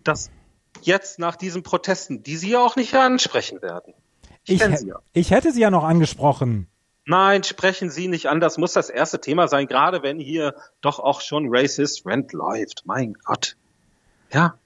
Dass 0.03 0.31
jetzt 0.81 1.19
nach 1.19 1.35
diesen 1.35 1.63
Protesten, 1.63 2.23
die 2.23 2.37
Sie 2.37 2.51
ja 2.51 2.59
auch 2.59 2.75
nicht 2.75 2.93
ansprechen 2.95 3.61
werden. 3.61 3.93
Ich, 4.47 4.61
sie 4.61 4.87
ja. 4.87 4.99
ich 5.13 5.31
hätte 5.31 5.51
sie 5.51 5.61
ja 5.61 5.71
noch 5.71 5.83
angesprochen. 5.83 6.67
Nein, 7.07 7.43
sprechen 7.43 7.91
Sie 7.91 8.07
nicht 8.07 8.27
an. 8.27 8.39
Das 8.39 8.57
muss 8.57 8.73
das 8.73 8.89
erste 8.89 9.21
Thema 9.21 9.47
sein, 9.47 9.67
gerade 9.67 10.01
wenn 10.01 10.19
hier 10.19 10.55
doch 10.81 10.99
auch 10.99 11.21
schon 11.21 11.47
Racist 11.49 12.05
Rent 12.05 12.33
läuft. 12.33 12.83
Mein 12.85 13.13
Gott. 13.23 13.55
Ja. 14.31 14.57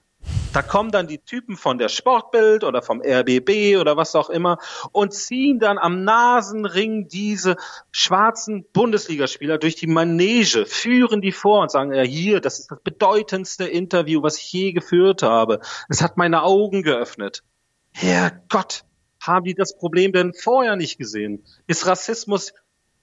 Da 0.54 0.62
kommen 0.64 0.92
dann 0.92 1.08
die 1.08 1.20
Typen 1.20 1.58
von 1.58 1.78
der 1.78 1.90
Sportbild 1.90 2.64
oder 2.64 2.82
vom 2.82 3.02
RBB 3.02 3.78
oder 3.80 3.98
was 3.98 4.16
auch 4.16 4.30
immer 4.30 4.58
und 4.92 5.14
ziehen 5.14 5.60
dann 5.60 5.78
am 5.78 6.04
Nasenring 6.04 7.08
diese 7.08 7.56
schwarzen 7.92 8.66
Bundesligaspieler 8.74 9.60
durch 9.60 9.76
die 9.76 9.88
Manege, 9.88 10.66
führen 10.66 11.22
die 11.22 11.32
vor 11.32 11.62
und 11.62 11.72
sagen, 11.72 11.94
ja 11.94 12.02
hier, 12.02 12.42
das 12.42 12.60
ist 12.60 12.72
das 12.72 12.80
bedeutendste 12.84 13.66
Interview, 13.66 14.24
was 14.24 14.38
ich 14.38 14.52
je 14.52 14.72
geführt 14.72 15.24
habe. 15.24 15.60
Es 15.88 16.02
hat 16.02 16.18
meine 16.18 16.42
Augen 16.44 16.82
geöffnet. 16.82 17.44
Herrgott, 17.92 18.86
haben 19.30 19.46
die 19.46 19.54
das 19.56 19.78
Problem 19.78 20.12
denn 20.12 20.34
vorher 20.34 20.76
nicht 20.76 20.98
gesehen? 20.98 21.44
Ist 21.68 21.88
Rassismus 21.88 22.54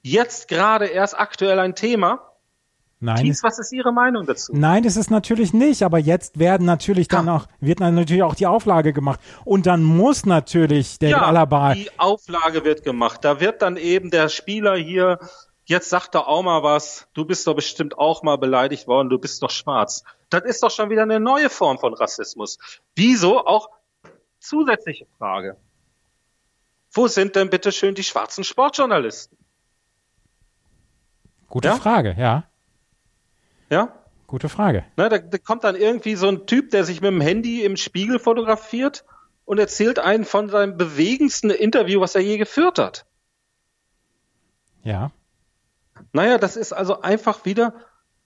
jetzt 0.03 0.49
gerade 0.49 0.87
erst 0.87 1.19
aktuell 1.19 1.59
ein 1.59 1.75
Thema? 1.75 2.21
Nein. 2.99 3.25
Thies, 3.25 3.43
was 3.43 3.59
ist 3.59 3.73
Ihre 3.73 3.93
Meinung 3.93 4.25
dazu? 4.27 4.53
Nein, 4.55 4.83
das 4.83 4.97
ist 4.97 5.11
natürlich 5.11 5.53
nicht, 5.53 5.83
aber 5.83 5.99
jetzt 5.99 6.39
werden 6.39 6.67
natürlich 6.67 7.09
dann 7.09 7.27
Ja. 7.27 7.37
auch, 7.37 7.47
wird 7.61 7.81
dann 7.81 7.95
natürlich 7.95 8.23
auch 8.23 8.35
die 8.35 8.47
Auflage 8.47 8.93
gemacht. 8.95 9.21
Und 9.45 9.67
dann 9.67 9.83
muss 9.83 10.25
natürlich 10.25 10.99
David 10.99 11.17
ja, 11.17 11.23
Alaba, 11.23 11.75
die 11.75 11.91
Auflage 11.99 12.65
wird 12.65 12.85
gemacht. 12.85 13.23
Da 13.23 13.39
wird 13.39 13.61
dann 13.61 13.77
eben 13.77 14.11
der 14.11 14.31
Spieler 14.31 14.77
hier, 14.77 15.19
jetzt 15.67 15.91
sagt 15.91 16.15
er 16.15 16.27
auch 16.27 16.43
mal 16.43 16.63
was, 16.63 17.07
du 17.13 17.27
bist 17.27 17.47
doch 17.47 17.55
bestimmt 17.55 17.99
auch 17.99 18.23
mal 18.23 18.37
beleidigt 18.39 18.87
worden, 18.87 19.11
du 19.11 19.19
bist 19.19 19.43
doch 19.43 19.51
schwarz. 19.51 20.03
Das 20.31 20.45
ist 20.45 20.63
doch 20.63 20.71
schon 20.71 20.89
wieder 20.89 21.03
eine 21.03 21.21
neue 21.21 21.51
Form 21.51 21.79
von 21.79 21.93
Rassismus. 21.93 22.59
Wieso 22.95 23.45
auch 23.47 23.69
zusätzliche 24.41 25.07
Frage. 25.19 25.59
Wo 26.97 27.09
sind 27.09 27.37
denn 27.37 27.51
bitte 27.51 27.73
schön 27.73 27.95
die 27.95 28.03
schwarzen 28.05 28.43
Sportjournalisten? 28.43 29.37
gute 31.49 31.69
Ja? 31.69 31.77
Frage, 31.77 32.17
ja, 32.19 32.45
Ja? 33.71 33.93
gute 34.27 34.49
Frage. 34.49 34.85
Ne, 34.97 35.09
da, 35.09 35.19
da 35.19 35.39
kommt 35.39 35.63
dann 35.65 35.77
irgendwie 35.77 36.17
so 36.17 36.29
ein 36.29 36.47
Typ, 36.47 36.71
der 36.71 36.85
sich 36.85 37.01
mit 37.01 37.11
dem 37.11 37.21
Handy 37.21 37.65
im 37.65 37.77
Spiegel 37.77 38.19
fotografiert 38.19 39.05
und 39.45 39.59
erzählt 39.59 39.99
einen 39.99 40.25
von 40.25 40.49
seinem 40.49 40.77
bewegendsten 40.77 41.51
Interview, 41.51 42.01
was 42.01 42.15
er 42.15 42.23
je 42.23 42.39
geführt 42.39 42.79
hat. 42.79 43.05
Ja, 44.83 45.11
Naja, 46.13 46.39
das 46.39 46.57
ist 46.57 46.73
also 46.73 47.01
einfach 47.03 47.45
wieder, 47.45 47.75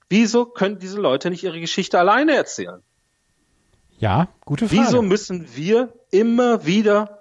wieso 0.08 0.46
können 0.46 0.78
diese 0.78 1.00
Leute 1.00 1.30
nicht 1.30 1.42
ihre 1.44 1.60
Geschichte 1.60 1.98
alleine 1.98 2.34
erzählen? 2.36 2.82
ja, 3.98 4.28
gute 4.46 4.66
Frage. 4.68 4.80
Wieso 4.80 5.02
müssen 5.02 5.54
wir 5.56 5.92
immer 6.10 6.64
wieder 6.64 7.19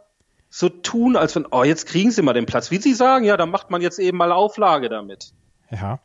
so 0.49 0.69
tun, 0.69 1.15
als 1.15 1.35
wenn, 1.35 1.45
oh, 1.51 1.63
jetzt 1.63 1.85
kriegen 1.85 2.11
sie 2.11 2.21
mal 2.21 2.33
den 2.33 2.45
Platz. 2.45 2.71
Wie 2.71 2.77
sie 2.77 2.93
sagen, 2.93 3.25
ja, 3.25 3.37
dann 3.37 3.51
macht 3.51 3.69
man 3.69 3.81
jetzt 3.81 3.99
eben 3.99 4.17
mal 4.17 4.31
Auflage 4.31 4.89
damit. 4.89 5.33
Ja. 5.69 5.99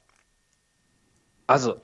Also, 1.46 1.76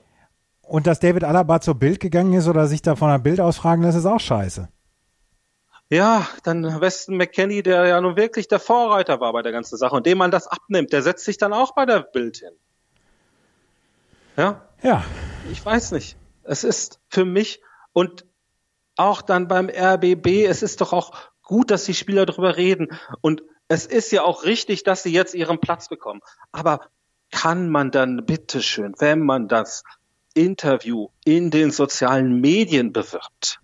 Und 0.61 0.87
dass 0.87 0.99
David 0.99 1.23
Alaba 1.23 1.61
zur 1.61 1.75
Bild 1.75 1.99
gegangen 1.99 2.33
ist 2.33 2.47
oder 2.47 2.67
sich 2.67 2.81
da 2.81 2.95
von 2.95 3.09
der 3.09 3.19
Bild 3.19 3.39
ausfragen 3.39 3.83
lässt, 3.83 3.97
ist 3.97 4.05
auch 4.05 4.19
scheiße. 4.19 4.69
ja, 5.89 6.27
dann 6.43 6.81
Weston 6.81 7.17
McKenney, 7.17 7.63
der 7.63 7.85
ja 7.85 7.99
nun 8.01 8.15
wirklich 8.15 8.47
der 8.47 8.59
Vorreiter 8.59 9.19
war 9.19 9.33
bei 9.33 9.41
der 9.41 9.51
ganzen 9.51 9.77
Sache 9.77 9.95
und 9.95 10.05
dem 10.05 10.17
man 10.17 10.31
das 10.31 10.47
abnimmt, 10.47 10.93
der 10.93 11.01
setzt 11.01 11.25
sich 11.25 11.37
dann 11.37 11.53
auch 11.53 11.73
bei 11.73 11.85
der 11.85 11.99
Bild 11.99 12.37
hin. 12.37 12.53
Ja, 14.37 14.61
Ja, 14.83 15.03
ich 15.51 15.63
weiß 15.63 15.91
nicht. 15.91 16.17
Es 16.43 16.63
ist 16.63 16.99
für 17.09 17.25
mich 17.25 17.61
und 17.93 18.25
auch 18.95 19.21
dann 19.21 19.47
beim 19.47 19.69
RBB, 19.69 20.45
es 20.47 20.63
ist 20.63 20.81
doch 20.81 20.93
auch 20.93 21.30
gut, 21.51 21.69
dass 21.69 21.83
die 21.83 21.93
Spieler 21.93 22.25
darüber 22.25 22.55
reden. 22.55 22.87
Und 23.19 23.43
es 23.67 23.85
ist 23.85 24.09
ja 24.13 24.23
auch 24.23 24.45
richtig, 24.45 24.83
dass 24.83 25.03
sie 25.03 25.11
jetzt 25.11 25.35
ihren 25.35 25.59
Platz 25.59 25.89
bekommen. 25.89 26.21
Aber 26.53 26.87
kann 27.29 27.69
man 27.69 27.91
dann 27.91 28.25
bitteschön, 28.25 28.95
wenn 28.99 29.19
man 29.19 29.49
das 29.49 29.83
Interview 30.33 31.09
in 31.25 31.51
den 31.51 31.71
sozialen 31.71 32.39
Medien 32.39 32.93
bewirbt, 32.93 33.59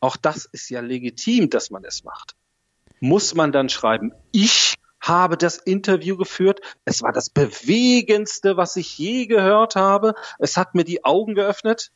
auch 0.00 0.16
das 0.16 0.46
ist 0.46 0.68
ja 0.68 0.80
legitim, 0.80 1.48
dass 1.48 1.70
man 1.70 1.84
es 1.84 2.02
macht, 2.02 2.34
muss 2.98 3.36
man 3.36 3.52
dann 3.52 3.68
schreiben, 3.68 4.12
ich 4.32 4.74
habe 5.00 5.36
das 5.36 5.58
Interview 5.58 6.16
geführt. 6.16 6.60
Es 6.84 7.02
war 7.02 7.12
das 7.12 7.30
bewegendste, 7.30 8.56
was 8.56 8.74
ich 8.74 8.98
je 8.98 9.26
gehört 9.26 9.76
habe. 9.76 10.14
Es 10.40 10.56
hat 10.56 10.74
mir 10.74 10.82
die 10.82 11.04
Augen 11.04 11.36
geöffnet. 11.36 11.92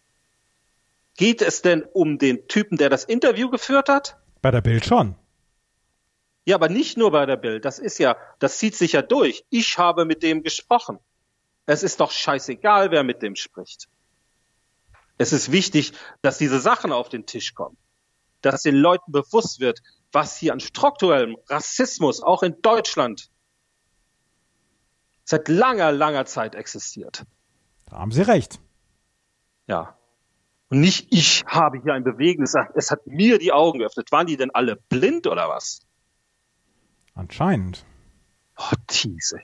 Geht 1.17 1.43
es 1.43 1.63
denn 1.63 1.83
um 1.83 2.19
den 2.19 2.47
Typen, 2.47 2.79
der 2.79 2.91
das 2.91 3.03
Interview 3.03 3.51
geführt 3.51 3.89
hat? 3.89 4.17
Bei 4.43 4.51
der 4.51 4.61
Bild 4.61 4.85
schon. 4.85 5.17
Ja, 6.45 6.57
aber 6.57 6.69
nicht 6.69 6.97
nur 6.97 7.11
bei 7.11 7.27
der 7.27 7.37
Bild. 7.37 7.65
Das 7.65 7.79
ist 7.79 7.99
ja, 7.99 8.17
das 8.39 8.59
zieht 8.59 8.75
sich 8.75 8.93
ja 8.93 9.03
durch. 9.03 9.45
Ich 9.51 9.79
habe 9.79 10.05
mit 10.05 10.23
dem 10.23 10.43
gesprochen. 10.43 10.99
Es 11.67 11.83
ist 11.83 12.01
doch 12.01 12.11
scheißegal, 12.11 12.91
wer 12.91 13.05
mit 13.05 13.23
dem 13.23 13.37
spricht. 13.37 13.89
Es 15.19 15.33
ist 15.33 15.53
wichtig, 15.53 15.93
dass 16.23 16.39
diese 16.39 16.61
Sachen 16.61 16.93
auf 16.93 17.09
den 17.09 17.27
Tisch 17.27 17.55
kommen. 17.55 17.77
Dass 18.41 18.63
den 18.63 18.75
Leuten 18.75 19.13
bewusst 19.13 19.61
wird, 19.61 19.81
was 20.13 20.37
hier 20.37 20.53
an 20.53 20.61
strukturellem 20.61 21.37
Rassismus 21.49 22.23
auch 22.23 22.43
in 22.43 22.61
Deutschland 22.63 23.31
seit 25.25 25.49
langer, 25.49 25.93
langer 25.93 26.27
Zeit 26.27 26.55
existiert. 26.55 27.25
Da 27.87 27.99
haben 27.99 28.11
Sie 28.11 28.23
recht. 28.23 28.59
Ja. 29.67 30.00
Und 30.71 30.81
nicht 30.81 31.09
ich 31.11 31.45
habe 31.47 31.81
hier 31.83 31.95
ein 31.95 32.05
Bewegendes, 32.05 32.55
es 32.75 32.91
hat 32.91 33.07
mir 33.07 33.39
die 33.39 33.53
Augen 33.53 33.81
geöffnet. 33.81 34.11
Waren 34.13 34.27
die 34.27 34.37
denn 34.37 34.51
alle 34.53 34.77
blind 34.77 35.27
oder 35.27 35.49
was? 35.49 35.81
Anscheinend. 37.15 37.85
Oh, 38.57 38.75
Thiese. 38.87 39.41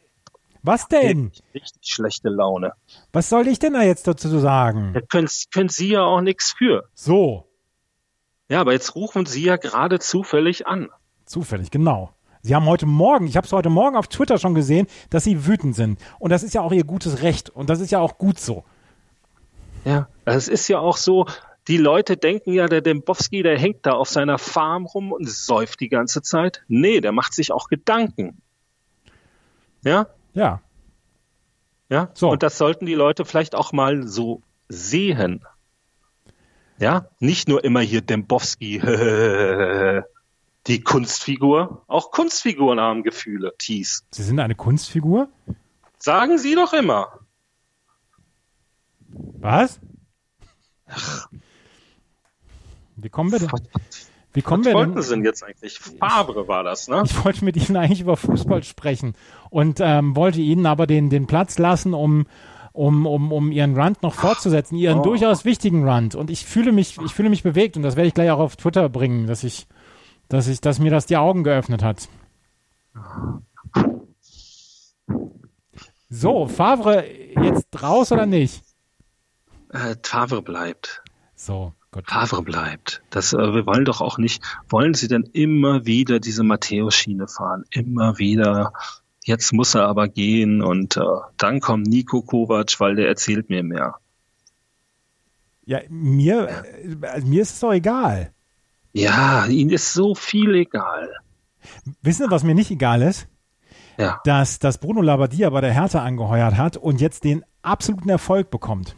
Was 0.62 0.88
denn? 0.88 1.26
Richtig, 1.26 1.45
richtig 1.54 1.83
schlechte 1.95 2.28
Laune. 2.28 2.73
Was 3.12 3.28
soll 3.28 3.47
ich 3.49 3.59
denn 3.59 3.75
da 3.75 3.83
jetzt 3.83 4.06
dazu 4.09 4.38
sagen? 4.38 4.92
Da 4.95 5.00
können, 5.00 5.28
können 5.52 5.68
Sie 5.68 5.90
ja 5.90 6.02
auch 6.02 6.21
nichts 6.21 6.52
für. 6.52 6.88
So, 6.95 7.49
Ja, 8.49 8.61
aber 8.61 8.73
jetzt 8.73 8.95
rufen 8.95 9.26
Sie 9.26 9.42
ja 9.45 9.56
gerade 9.56 9.99
zufällig 9.99 10.66
an. 10.66 10.88
zufällig, 11.25 11.71
genau. 11.71 12.12
Sie 12.42 12.54
haben 12.54 12.66
heute 12.66 12.87
Morgen, 12.87 13.26
ich 13.26 13.37
habe 13.37 13.45
es 13.47 13.52
heute 13.52 13.71
Morgen 13.71 13.97
auf 13.97 14.06
Twitter 14.06 14.38
schon 14.38 14.54
gesehen, 14.54 14.87
dass 15.11 15.25
Sie 15.25 15.47
wütend 15.47 15.75
sind. 15.75 16.00
Und 16.21 16.30
das 16.30 16.45
ist 16.45 16.54
ja 16.54 16.62
auch 16.62 16.73
Ihr 16.73 16.85
gutes 16.85 17.23
Recht. 17.23 17.50
Und 17.50 17.68
das 17.71 17.80
ist 17.80 17.90
ja 17.90 17.99
auch 17.99 18.18
gut 18.18 18.38
so. 18.38 18.64
Es 20.26 20.49
ist 20.49 20.68
ja 20.68 20.80
auch 20.80 20.97
so, 20.97 21.26
die 21.68 21.76
Leute 21.78 22.16
denken 22.16 22.52
ja, 22.52 22.66
der 22.66 22.80
Dembowski, 22.80 23.42
der 23.42 23.59
hängt 23.59 23.87
da 23.87 23.92
auf 23.92 24.09
seiner 24.09 24.38
Farm 24.38 24.85
rum 24.85 25.12
und 25.12 25.28
säuft 25.28 25.80
die 25.80 25.88
ganze 25.88 26.21
Zeit. 26.21 26.64
Nee, 26.68 27.00
der 27.00 27.12
macht 27.12 27.33
sich 27.33 27.52
auch 27.52 27.68
Gedanken. 27.68 28.42
Ja, 29.83 30.09
Ja, 30.35 30.61
ja. 31.88 32.11
So. 32.14 32.28
Und 32.30 32.42
das 32.42 32.59
sollten 32.59 32.87
die 32.87 32.95
Leute 32.95 33.25
vielleicht 33.25 33.54
auch 33.54 33.73
mal 33.73 34.06
so 34.06 34.42
sehen. 34.68 35.45
Ja, 36.78 37.09
nicht 37.21 37.49
nur 37.49 37.64
immer 37.64 37.80
hier 37.80 38.00
Dembowski, 38.00 38.80
die 40.66 40.80
Kunstfigur. 40.83 41.85
Auch 41.87 42.11
Kunstfiguren 42.11 42.80
haben 42.80 43.02
Gefühle, 43.04 43.54
Thies. 43.59 44.04
Sie 44.11 44.25
sind 44.25 44.40
eine 44.40 44.56
Kunstfigur? 44.56 45.28
Sagen 45.99 46.37
Sie 46.38 46.54
doch 46.56 46.73
immer. 46.73 47.21
Was? 49.38 49.80
Wie 52.97 53.09
kommen 53.09 53.33
wir 53.33 53.38
denn? 53.40 53.50
Wie 54.33 54.43
kommen 54.43 54.64
Was 54.64 54.71
wir 54.71 54.75
wollten 54.75 54.95
denn? 54.95 55.02
Sie 55.02 55.11
denn 55.14 55.25
jetzt 55.25 55.43
eigentlich? 55.43 55.78
Favre 55.78 56.47
war 56.49 56.62
das, 56.62 56.88
ne? 56.88 57.02
Ich 57.05 57.25
wollte 57.25 57.45
mit 57.45 57.57
Ihnen 57.57 57.76
eigentlich 57.76 58.00
über 58.00 58.16
Fußball 58.16 58.62
sprechen 58.64 59.14
und 59.50 59.78
ähm, 59.81 60.14
wollte 60.14 60.40
Ihnen 60.40 60.66
aber 60.66 60.87
den, 60.87 61.09
den 61.11 61.26
Platz 61.26 61.59
lassen, 61.59 61.95
um, 61.95 62.26
um, 62.73 63.07
um, 63.07 63.33
um 63.33 63.50
Ihren 63.50 63.75
Rant 63.75 64.02
noch 64.02 64.14
fortzusetzen, 64.14 64.76
Ihren 64.76 64.99
Oh. 65.00 65.02
durchaus 65.02 65.45
wichtigen 65.45 65.88
Rant. 65.88 66.14
Und 66.14 66.31
ich 66.31 66.45
fühle 66.45 66.73
mich, 66.73 66.99
ich 67.05 67.14
fühle 67.14 67.31
mich 67.31 67.43
bewegt 67.43 67.76
und 67.76 67.83
das 67.83 67.97
werde 67.97 68.09
ich 68.09 68.14
gleich 68.14 68.31
auch 68.31 68.38
auf 68.40 68.57
Twitter 68.57 68.88
bringen, 68.90 69.26
dass 69.26 69.43
ich, 69.45 69.66
dass 70.28 70.49
ich, 70.49 70.61
dass 70.61 70.78
mir 70.78 70.90
das 70.90 71.07
die 71.07 71.16
Augen 71.16 71.43
geöffnet 71.43 71.83
hat. 71.83 72.09
So, 76.09 76.47
Favre 76.47 77.05
jetzt 77.43 77.83
raus 77.83 78.12
oder 78.12 78.26
nicht? 78.26 78.62
Äh, 79.76 79.97
Favre 80.02 80.42
bleibt. 80.42 81.02
So, 81.35 81.75
gut. 81.90 82.09
Favre 82.09 82.42
bleibt. 82.42 83.02
Das, 83.11 83.33
äh, 83.33 83.54
wir 83.54 83.66
wollen 83.66 83.85
doch 83.85 84.00
auch 84.00 84.18
nicht, 84.18 84.42
wollen 84.68 84.95
Sie 84.95 85.09
denn 85.09 85.28
immer 85.33 85.87
wieder 85.87 86.18
diese 86.21 86.42
Matthäus-Schiene 86.42 87.28
fahren? 87.28 87.64
Immer 87.71 88.18
wieder. 88.18 88.73
Jetzt 89.25 89.52
muss 89.52 89.75
er 89.75 89.87
aber 89.87 90.09
gehen 90.09 90.62
und 90.62 90.97
äh, 90.97 91.00
dann 91.37 91.61
kommt 91.61 91.87
Nico 91.87 92.23
Kovac, 92.23 92.78
weil 92.78 92.97
der 92.97 93.09
erzählt 93.09 93.50
mir 93.50 93.62
mehr. 93.62 93.97
Ja, 95.64 95.80
mir, 95.88 96.49
äh, 96.49 97.21
mir 97.23 97.42
ist 97.42 97.54
es 97.54 97.61
doch 97.61 97.73
egal. 97.73 98.33
Ja, 98.92 99.47
Ihnen 99.47 99.71
ist 99.71 99.92
so 99.92 100.14
viel 100.14 100.54
egal. 100.54 101.11
Wissen 102.02 102.26
Sie, 102.26 102.30
was 102.30 102.45
mir 102.45 102.54
nicht 102.54 102.71
egal 102.71 103.02
ist? 103.02 103.28
Ja. 103.99 104.21
dass, 104.25 104.59
dass 104.59 104.78
Bruno 104.78 105.00
Labbadia 105.00 105.49
bei 105.49 105.62
der 105.62 105.73
Hertha 105.73 106.02
angeheuert 106.02 106.59
hat 106.59 106.76
und 106.76 107.00
jetzt 107.00 107.25
den 107.25 107.45
absoluten 107.62 108.11
Erfolg 108.11 108.50
bekommt. 108.50 108.95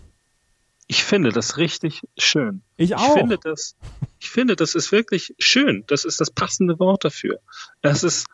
Ich 0.88 1.04
finde 1.04 1.30
das 1.32 1.58
richtig 1.58 2.02
schön. 2.16 2.62
Ich 2.76 2.90
Ich 2.90 2.96
auch. 2.96 3.14
finde 3.14 3.38
das, 3.38 3.76
ich 4.18 4.30
finde, 4.30 4.56
das 4.56 4.74
ist 4.74 4.90
wirklich 4.90 5.34
schön. 5.38 5.84
Das 5.86 6.04
ist 6.04 6.20
das 6.20 6.30
passende 6.30 6.78
Wort 6.78 7.04
dafür. 7.04 7.40
Es 7.82 8.02
ist, 8.02 8.26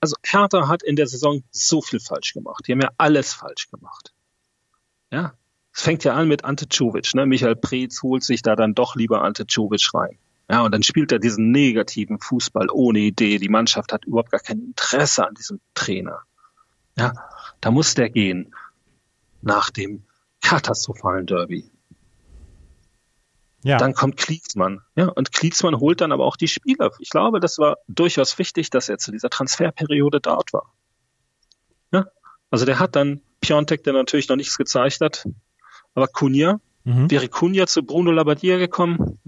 also 0.00 0.16
Hertha 0.22 0.68
hat 0.68 0.82
in 0.82 0.96
der 0.96 1.06
Saison 1.06 1.42
so 1.50 1.80
viel 1.80 1.98
falsch 1.98 2.34
gemacht. 2.34 2.64
Die 2.66 2.72
haben 2.72 2.82
ja 2.82 2.90
alles 2.98 3.32
falsch 3.32 3.70
gemacht. 3.70 4.12
Ja. 5.10 5.34
Es 5.72 5.82
fängt 5.82 6.04
ja 6.04 6.14
an 6.14 6.28
mit 6.28 6.44
Ante 6.44 6.68
Czovic, 6.68 7.14
ne? 7.14 7.26
Michael 7.26 7.56
Preetz 7.56 8.02
holt 8.02 8.22
sich 8.22 8.42
da 8.42 8.54
dann 8.56 8.74
doch 8.74 8.94
lieber 8.96 9.22
Ante 9.22 9.46
Czovic 9.46 9.88
rein. 9.94 10.18
Ja, 10.50 10.62
und 10.62 10.72
dann 10.72 10.82
spielt 10.82 11.10
er 11.10 11.18
diesen 11.18 11.50
negativen 11.50 12.20
Fußball 12.20 12.68
ohne 12.70 13.00
Idee. 13.00 13.38
Die 13.38 13.48
Mannschaft 13.48 13.92
hat 13.92 14.04
überhaupt 14.04 14.30
gar 14.30 14.40
kein 14.40 14.60
Interesse 14.60 15.26
an 15.26 15.34
diesem 15.34 15.60
Trainer. 15.74 16.20
Ja, 16.96 17.12
da 17.60 17.70
muss 17.70 17.94
der 17.94 18.10
gehen. 18.10 18.54
Nach 19.42 19.70
dem 19.70 20.04
katastrophalen 20.46 21.26
Derby. 21.26 21.70
Ja, 23.62 23.78
Dann 23.78 23.94
kommt 23.94 24.16
Klinsmann. 24.16 24.80
Ja, 24.94 25.08
und 25.08 25.32
Klinsmann 25.32 25.80
holt 25.80 26.00
dann 26.00 26.12
aber 26.12 26.24
auch 26.24 26.36
die 26.36 26.46
Spieler. 26.46 26.92
Ich 27.00 27.10
glaube, 27.10 27.40
das 27.40 27.58
war 27.58 27.78
durchaus 27.88 28.38
wichtig, 28.38 28.70
dass 28.70 28.88
er 28.88 28.98
zu 28.98 29.10
dieser 29.10 29.28
Transferperiode 29.28 30.20
dort 30.20 30.52
war. 30.52 30.72
Ja, 31.90 32.04
also 32.50 32.64
der 32.64 32.78
hat 32.78 32.94
dann 32.94 33.22
Piontek, 33.40 33.82
der 33.82 33.92
natürlich 33.92 34.28
noch 34.28 34.36
nichts 34.36 34.56
gezeigt 34.56 35.00
hat. 35.00 35.26
Aber 35.94 36.06
Kunja, 36.06 36.60
Mhm. 36.84 37.10
wäre 37.10 37.28
Kunja 37.28 37.66
zu 37.66 37.82
Bruno 37.82 38.12
Labbadia 38.12 38.58
gekommen? 38.58 39.18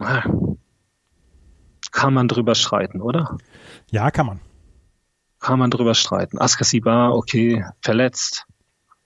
Kann 1.90 2.14
man 2.14 2.28
drüber 2.28 2.54
streiten, 2.54 3.00
oder? 3.00 3.36
Ja, 3.90 4.12
kann 4.12 4.26
man. 4.26 4.40
Kann 5.40 5.58
man 5.58 5.70
drüber 5.70 5.94
streiten. 5.94 6.38
Askasibar, 6.38 7.14
okay, 7.16 7.64
verletzt. 7.82 8.44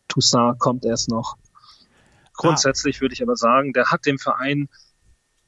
Toussaint 0.09 0.59
kommt 0.59 0.85
erst 0.85 1.09
noch. 1.09 1.37
Grundsätzlich 2.35 3.01
würde 3.01 3.15
ich 3.15 3.23
aber 3.23 3.37
sagen, 3.37 3.73
der 3.73 3.91
hat 3.91 4.07
dem 4.07 4.19
Verein 4.19 4.69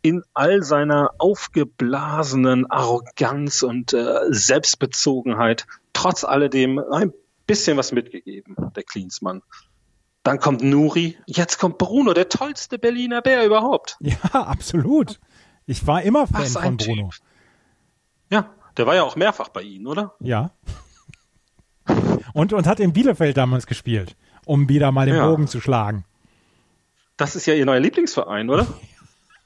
in 0.03 0.23
all 0.35 0.63
seiner 0.63 1.13
aufgeblasenen 1.19 2.71
Arroganz 2.71 3.63
und 3.63 3.95
äh, 3.95 4.21
Selbstbezogenheit 4.29 5.67
trotz 5.95 6.25
alledem 6.25 6.79
ein 6.79 7.13
bisschen 7.47 7.77
was 7.79 7.93
mitgegeben, 7.93 8.55
der 8.77 8.83
Klinsmann. 8.83 9.43
Dann 10.23 10.39
kommt 10.41 10.63
Nuri, 10.63 11.19
jetzt 11.27 11.59
kommt 11.59 11.79
Bruno, 11.79 12.13
der 12.15 12.29
tollste 12.29 12.79
Berliner 12.79 13.23
Bär 13.23 13.45
überhaupt. 13.47 13.97
Ja, 14.01 14.17
absolut. 14.33 15.21
Ich 15.67 15.87
war 15.87 16.03
immer 16.03 16.27
Fan 16.27 16.43
Was 16.43 16.53
von 16.53 16.77
Bruno. 16.77 17.11
Typ. 17.11 17.23
Ja, 18.31 18.51
der 18.77 18.87
war 18.87 18.95
ja 18.95 19.03
auch 19.05 19.17
mehrfach 19.17 19.49
bei 19.49 19.63
Ihnen, 19.63 19.87
oder? 19.87 20.15
Ja. 20.21 20.51
Und, 22.33 22.53
und 22.53 22.67
hat 22.67 22.81
in 22.81 22.93
Bielefeld 22.93 23.37
damals 23.37 23.67
gespielt, 23.67 24.17
um 24.45 24.69
wieder 24.69 24.93
mal 24.93 25.07
den 25.07 25.17
Ja. 25.17 25.27
Bogen 25.29 25.47
zu 25.47 25.61
schlagen. 25.61 26.05
Das 27.17 27.37
ist 27.37 27.47
ja 27.47 27.55
Ihr 27.55 27.65
neuer 27.67 27.81
Lieblingsverein, 27.81 28.51
oder? 28.51 28.67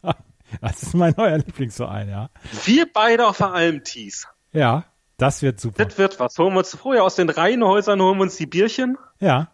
Das 0.62 0.82
ist 0.82 0.94
mein 0.94 1.12
neuer 1.14 1.37
Lieblingsverein, 1.37 2.08
ja. 2.08 2.30
Wir 2.64 2.90
beide 2.90 3.26
auf 3.28 3.37
der 3.37 3.52
Alm 3.52 3.84
Thies. 3.84 4.26
Ja, 4.52 4.84
das 5.18 5.42
wird 5.42 5.60
super. 5.60 5.84
Das 5.84 5.98
wird 5.98 6.18
was. 6.20 6.38
Holen 6.38 6.54
wir 6.54 6.60
uns 6.60 6.75
vorher 6.75 7.04
aus 7.04 7.16
den 7.16 7.28
Reihenhäusern, 7.28 8.00
holen 8.00 8.16
wir 8.16 8.22
uns 8.22 8.37
die 8.37 8.46
Bierchen. 8.46 8.96
Ja. 9.20 9.48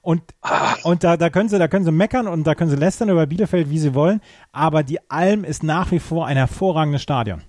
Und, 0.00 0.22
Ah. 0.40 0.74
und 0.82 1.04
da, 1.04 1.16
da 1.16 1.30
können 1.30 1.48
sie, 1.48 1.56
da 1.60 1.68
können 1.68 1.84
sie 1.84 1.92
meckern 1.92 2.26
und 2.26 2.42
da 2.44 2.56
können 2.56 2.70
sie 2.70 2.76
lästern 2.76 3.10
über 3.10 3.28
Bielefeld, 3.28 3.70
wie 3.70 3.78
sie 3.78 3.94
wollen. 3.94 4.20
Aber 4.50 4.82
die 4.82 4.98
Alm 5.08 5.44
ist 5.44 5.62
nach 5.62 5.92
wie 5.92 6.00
vor 6.00 6.26
ein 6.26 6.36
hervorragendes 6.36 7.00
Stadion. 7.02 7.42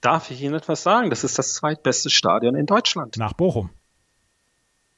Darf 0.00 0.30
ich 0.30 0.40
Ihnen 0.40 0.54
etwas 0.54 0.82
sagen? 0.82 1.10
Das 1.10 1.24
ist 1.24 1.38
das 1.38 1.52
zweitbeste 1.52 2.08
Stadion 2.08 2.54
in 2.54 2.64
Deutschland. 2.64 3.18
Nach 3.18 3.34
Bochum. 3.34 3.68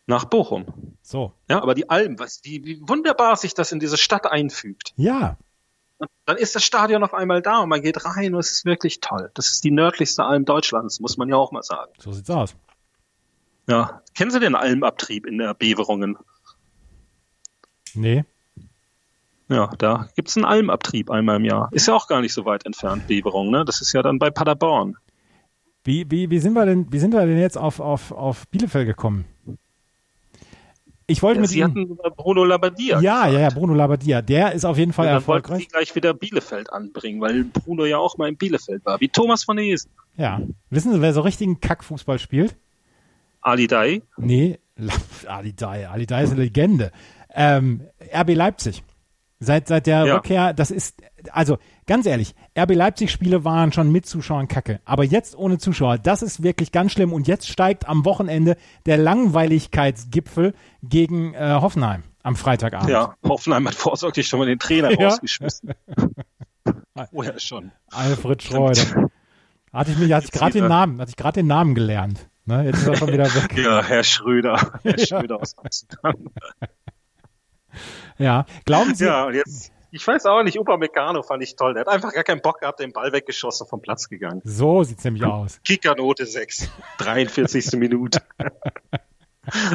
Nach 0.09 0.25
Bochum. 0.25 0.65
So. 1.03 1.35
Ja, 1.51 1.63
aber 1.63 1.75
die 1.75 1.91
Alm, 1.91 2.19
was, 2.19 2.41
wie, 2.43 2.65
wie 2.65 2.81
wunderbar 2.81 3.37
sich 3.37 3.53
das 3.53 3.73
in 3.73 3.79
diese 3.79 3.99
Stadt 3.99 4.27
einfügt. 4.27 4.95
Ja. 4.97 5.37
Und 5.99 6.09
dann 6.25 6.39
ist 6.39 6.55
das 6.55 6.65
Stadion 6.65 7.05
auf 7.05 7.13
einmal 7.13 7.43
da 7.43 7.59
und 7.59 7.69
man 7.69 7.83
geht 7.83 8.03
rein 8.07 8.35
und 8.35 8.41
es 8.41 8.51
ist 8.53 8.65
wirklich 8.65 9.01
toll. 9.01 9.31
Das 9.35 9.51
ist 9.51 9.65
die 9.65 9.71
nördlichste 9.71 10.25
Alm 10.25 10.47
Deutschlands, 10.47 10.99
muss 11.01 11.19
man 11.19 11.29
ja 11.29 11.37
auch 11.37 11.53
mal 11.53 11.63
sagen. 11.63 11.93
So 11.99 12.13
sieht's 12.13 12.31
aus. 12.31 12.57
Ja. 13.69 14.01
Kennen 14.15 14.31
Sie 14.31 14.41
den 14.41 14.55
Almabtrieb 14.55 15.27
in 15.27 15.37
der 15.37 15.53
Beverungen? 15.53 16.17
Nee. 17.93 18.25
Ja, 19.51 19.67
da 19.77 20.09
gibt's 20.17 20.39
einen 20.39 20.47
Almabtrieb 20.47 21.11
einmal 21.11 21.37
im 21.37 21.45
Jahr. 21.45 21.69
Ist 21.73 21.87
ja 21.87 21.95
auch 21.95 22.09
gar 22.09 22.23
nicht 22.23 22.33
so 22.33 22.47
weit 22.47 22.65
entfernt, 22.65 23.07
Beverung, 23.09 23.51
ne? 23.51 23.67
Das 23.67 23.83
ist 23.83 23.93
ja 23.93 24.01
dann 24.01 24.19
bei 24.19 24.31
Paderborn. 24.31 24.97
Wie, 25.85 26.11
wie, 26.11 26.31
wie 26.31 26.39
sind 26.39 26.55
wir 26.55 26.65
denn, 26.65 26.91
wie 26.91 26.99
sind 26.99 27.13
wir 27.13 27.27
denn 27.27 27.39
jetzt 27.39 27.59
auf, 27.59 27.81
auf, 27.81 28.11
auf 28.13 28.49
Bielefeld 28.49 28.87
gekommen? 28.87 29.27
Ich 31.11 31.23
wollte 31.23 31.39
Ja, 31.39 31.41
mit 31.41 31.51
Sie 31.51 31.59
Ihnen. 31.61 31.71
hatten 31.99 32.15
Bruno 32.17 32.45
Labbadia. 32.45 33.01
Ja, 33.01 33.27
ja, 33.29 33.41
ja, 33.41 33.49
Bruno 33.49 33.73
Labbadia. 33.75 34.21
Der 34.23 34.53
ist 34.53 34.65
auf 34.67 34.77
jeden 34.77 34.93
Fall 34.93 35.07
Und 35.07 35.13
dann 35.15 35.27
wollten 35.27 35.45
erfolgreich. 35.47 35.63
Sie 35.67 35.69
gleich 35.73 35.95
wieder 35.97 36.13
Bielefeld 36.15 36.71
anbringen, 36.73 37.21
weil 37.23 37.45
Bruno 37.45 37.87
ja 37.87 37.97
auch 37.97 38.19
mal 38.19 38.29
in 38.29 38.37
Bielefeld 38.37 38.85
war. 38.85 39.01
Wie 39.01 39.09
Thomas 39.09 39.43
von 39.43 39.57
Esen. 39.59 39.91
Ja. 40.19 40.41
Wissen 40.69 40.93
Sie, 40.93 41.01
wer 41.01 41.13
so 41.15 41.23
richtigen 41.23 41.61
Kackfußball 41.61 42.19
spielt? 42.19 42.57
Ali 43.41 43.67
Dai. 43.67 44.03
Nee, 44.19 44.59
Ali 45.27 45.55
Dai. 45.55 45.89
Ali 45.89 46.05
Dai 46.07 46.25
ist 46.25 46.33
eine 46.33 46.43
Legende. 46.43 46.93
Ähm, 47.35 47.83
RB 48.15 48.35
Leipzig. 48.35 48.83
Seit, 49.41 49.69
seit 49.69 49.87
der 49.87 50.05
Ja. 50.05 50.15
Rückkehr, 50.17 50.53
das 50.53 50.71
ist, 50.73 51.01
also 51.31 51.59
ganz 51.87 52.07
ehrlich, 52.07 52.35
RB 52.59 52.75
Leipzig-Spiele 52.75 53.45
waren 53.45 53.73
schon 53.73 53.93
mit 53.93 54.05
Zuschauern 54.05 54.49
kacke. 54.49 54.81
Aber 54.85 55.05
jetzt 55.05 55.37
ohne 55.39 55.59
Zuschauer, 55.59 55.99
das 55.99 56.23
ist 56.23 56.43
wirklich 56.43 56.73
ganz 56.73 56.91
schlimm. 56.93 57.13
Und 57.13 57.29
jetzt 57.29 57.49
steigt 57.49 57.89
am 57.89 58.05
Wochenende 58.05 58.57
der 58.87 58.97
Langweiligkeitsgipfel 58.99 60.55
gegen 60.83 61.35
äh, 61.35 61.59
Hoffenheim 61.61 62.03
am 62.25 62.35
Freitagabend. 62.35 62.91
Ja, 62.91 63.15
Hoffenheim 63.23 63.67
hat 63.69 63.75
vorsorglich 63.77 64.27
schon 64.27 64.41
mal 64.41 64.47
den 64.47 64.59
Trainer 64.59 64.91
Ja. 65.01 65.09
rausgeschmissen. 65.09 65.71
Vorher 67.13 67.39
schon. 67.39 67.71
Alfred 67.93 68.43
Schreuder. 68.43 69.09
Hatte 69.73 69.93
ich 69.93 69.99
mich, 69.99 70.13
hatte 70.13 70.25
ich 70.27 70.33
gerade 70.33 70.53
den. 70.53 70.67
Namen, 70.67 71.01
hatte 71.01 71.11
ich 71.11 71.17
gerade 71.17 71.35
den 71.41 71.47
Namen 71.47 71.77
gelernt. 71.77 72.29
Ne, 72.45 72.65
jetzt 72.65 72.79
ist 72.79 72.89
er 72.89 72.97
schon 72.97 73.13
wieder 73.13 73.27
weg. 73.35 73.57
Ja, 73.57 73.85
Herr 73.85 74.03
Schröder. 74.03 74.73
Herr 74.83 74.99
Ja. 74.99 75.07
Schröder 75.07 75.41
aus 75.41 75.57
Amsterdam. 75.59 76.15
Ja. 78.19 78.47
Glauben 78.65 78.95
Sie, 78.95 79.05
Ja, 79.05 79.25
und 79.27 79.35
jetzt, 79.35 79.73
ich 79.91 80.07
weiß 80.07 80.27
auch 80.27 80.43
nicht, 80.43 80.59
Upamecano 80.59 81.23
fand 81.23 81.43
ich 81.43 81.57
toll. 81.57 81.75
Der 81.75 81.83
hat 81.83 81.89
einfach 81.89 82.13
gar 82.13 82.25
keinen 82.25 82.43
Bock 82.43 82.61
gehabt, 82.61 82.81
den 82.81 82.93
Ball 82.93 83.13
weggeschossen, 83.13 83.67
vom 83.67 83.81
Platz 83.81 84.09
gegangen. 84.09 84.41
so 84.45 84.83
sieht's 84.83 85.05
nämlich 85.05 85.25
aus. 85.25 85.61
Kickernote 85.65 86.27
6, 86.27 86.69
43. 86.99 87.73
Minute. 87.79 88.21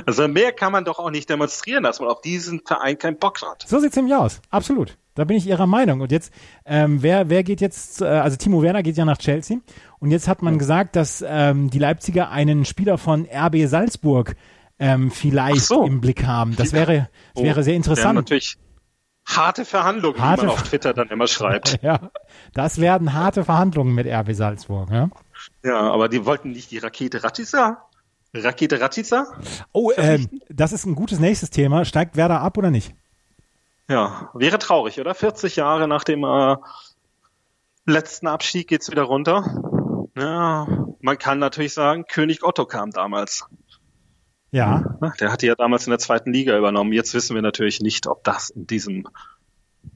Also 0.06 0.27
mehr 0.27 0.51
kann 0.51 0.71
man 0.71 0.86
doch 0.86 0.99
auch 0.99 1.10
nicht 1.10 1.29
demonstrieren, 1.29 1.84
dass 1.84 1.99
man 1.99 2.10
auf 2.10 2.21
diesen 2.21 2.62
Verein 2.63 2.95
keinen 2.97 3.17
Bock 3.17 3.41
hat. 3.41 3.63
So 3.67 3.79
sieht's 3.79 3.95
nämlich 3.95 4.13
aus. 4.13 4.39
Absolut. 4.51 4.97
Da 5.15 5.23
bin 5.23 5.38
ich 5.38 5.47
Ihrer 5.47 5.65
Meinung. 5.65 6.01
Und 6.01 6.12
jetzt, 6.12 6.32
ähm, 6.65 7.01
wer, 7.01 7.29
wer 7.29 7.43
geht 7.43 7.62
jetzt, 7.62 8.01
äh, 8.01 8.06
also 8.06 8.38
Timo 8.38 8.62
Werner 8.62 8.84
geht 8.84 8.97
ja 8.97 9.06
nach 9.06 9.17
Chelsea. 9.17 9.58
Und 9.99 10.12
jetzt 10.12 10.27
hat 10.27 10.41
man 10.41 10.60
gesagt, 10.60 10.95
dass 10.95 11.23
ähm, 11.27 11.69
die 11.69 11.79
Leipziger 11.79 12.29
einen 12.29 12.65
Spieler 12.65 12.97
von 12.97 13.27
RB 13.32 13.65
Salzburg 13.67 14.36
ähm, 14.79 15.12
vielleicht 15.12 15.62
so. 15.62 15.86
im 15.86 16.01
Blick 16.01 16.25
haben. 16.25 16.55
Das 16.55 16.73
wäre, 16.73 17.09
das 17.36 17.43
wäre 17.43 17.63
sehr 17.63 17.75
interessant. 17.75 18.15
natürlich 18.15 18.57
harte 19.25 19.65
Verhandlungen, 19.65 20.21
Harte 20.21 20.43
wie 20.43 20.45
man 20.47 20.55
auf 20.55 20.63
Twitter 20.63 20.93
dann 20.93 21.09
immer 21.09 21.27
schreibt. 21.27 21.79
Ja, 21.83 22.12
das 22.53 22.79
werden 22.79 23.13
harte 23.13 23.43
Verhandlungen 23.43 23.93
mit 23.93 24.07
RB 24.07 24.33
Salzburg. 24.33 24.89
Ja? 24.91 25.09
Ja, 25.63 25.79
aber 25.79 26.09
die 26.09 26.25
wollten 26.25 26.51
nicht 26.51 26.71
die 26.71 26.77
Rakete 26.77 27.23
Ratica? 27.23 27.86
Rakete 28.33 28.81
Ratica? 28.81 29.27
Oh, 29.71 29.91
ähm, 29.95 30.29
das 30.49 30.73
ist 30.73 30.86
ein 30.86 30.95
gutes 30.95 31.19
nächstes 31.19 31.49
Thema. 31.49 31.86
Steigt 31.86 32.15
Werder 32.15 32.41
ab 32.41 32.57
oder 32.57 32.71
nicht? 32.71 32.95
Ja, 33.88 34.31
wäre 34.33 34.59
traurig, 34.59 34.99
oder? 34.99 35.13
40 35.13 35.57
Jahre 35.57 35.88
nach 35.88 36.03
dem 36.03 36.23
äh, 36.23 36.55
letzten 37.86 38.27
Abstieg 38.27 38.67
geht's 38.67 38.89
wieder 38.89 39.03
runter. 39.03 40.09
Ja, 40.17 40.67
man 41.01 41.17
kann 41.17 41.39
natürlich 41.39 41.73
sagen, 41.73 42.05
König 42.07 42.43
Otto 42.43 42.65
kam 42.65 42.91
damals. 42.91 43.45
Ja, 44.53 44.97
Ne, 45.01 45.11
Der 45.19 45.31
hatte 45.31 45.47
ja 45.47 45.55
damals 45.55 45.87
in 45.87 45.91
der 45.91 45.99
zweiten 45.99 46.31
Liga 46.31 46.57
übernommen. 46.57 46.93
Jetzt 46.93 47.13
wissen 47.13 47.33
wir 47.35 47.41
natürlich 47.41 47.81
nicht, 47.81 48.07
ob 48.07 48.23
das 48.23 48.51
in 48.51 48.67
diesem 48.67 49.07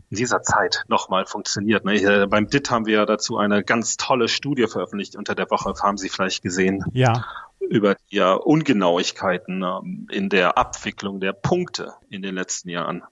in 0.09 0.17
dieser 0.17 0.41
Zeit 0.41 0.83
nochmal 0.87 1.25
funktioniert. 1.25 1.85
Ne? 1.85 2.27
Beim 2.27 2.47
DIT 2.47 2.71
haben 2.71 2.85
wir 2.85 2.95
ja 2.95 3.05
dazu 3.05 3.37
eine 3.37 3.63
ganz 3.63 3.97
tolle 3.97 4.27
Studie 4.27 4.67
veröffentlicht 4.67 5.15
unter 5.15 5.35
der 5.35 5.49
Woche, 5.51 5.73
haben 5.81 5.97
Sie 5.97 6.09
vielleicht 6.09 6.41
gesehen, 6.41 6.83
ja, 6.93 7.25
über 7.59 7.95
die 7.95 8.15
ja, 8.15 8.33
Ungenauigkeiten 8.33 9.63
ähm, 9.63 10.07
in 10.09 10.29
der 10.29 10.57
Abwicklung 10.57 11.19
der 11.19 11.33
Punkte 11.33 11.93
in 12.09 12.21
den 12.21 12.35
letzten 12.35 12.69
Jahren. 12.69 13.03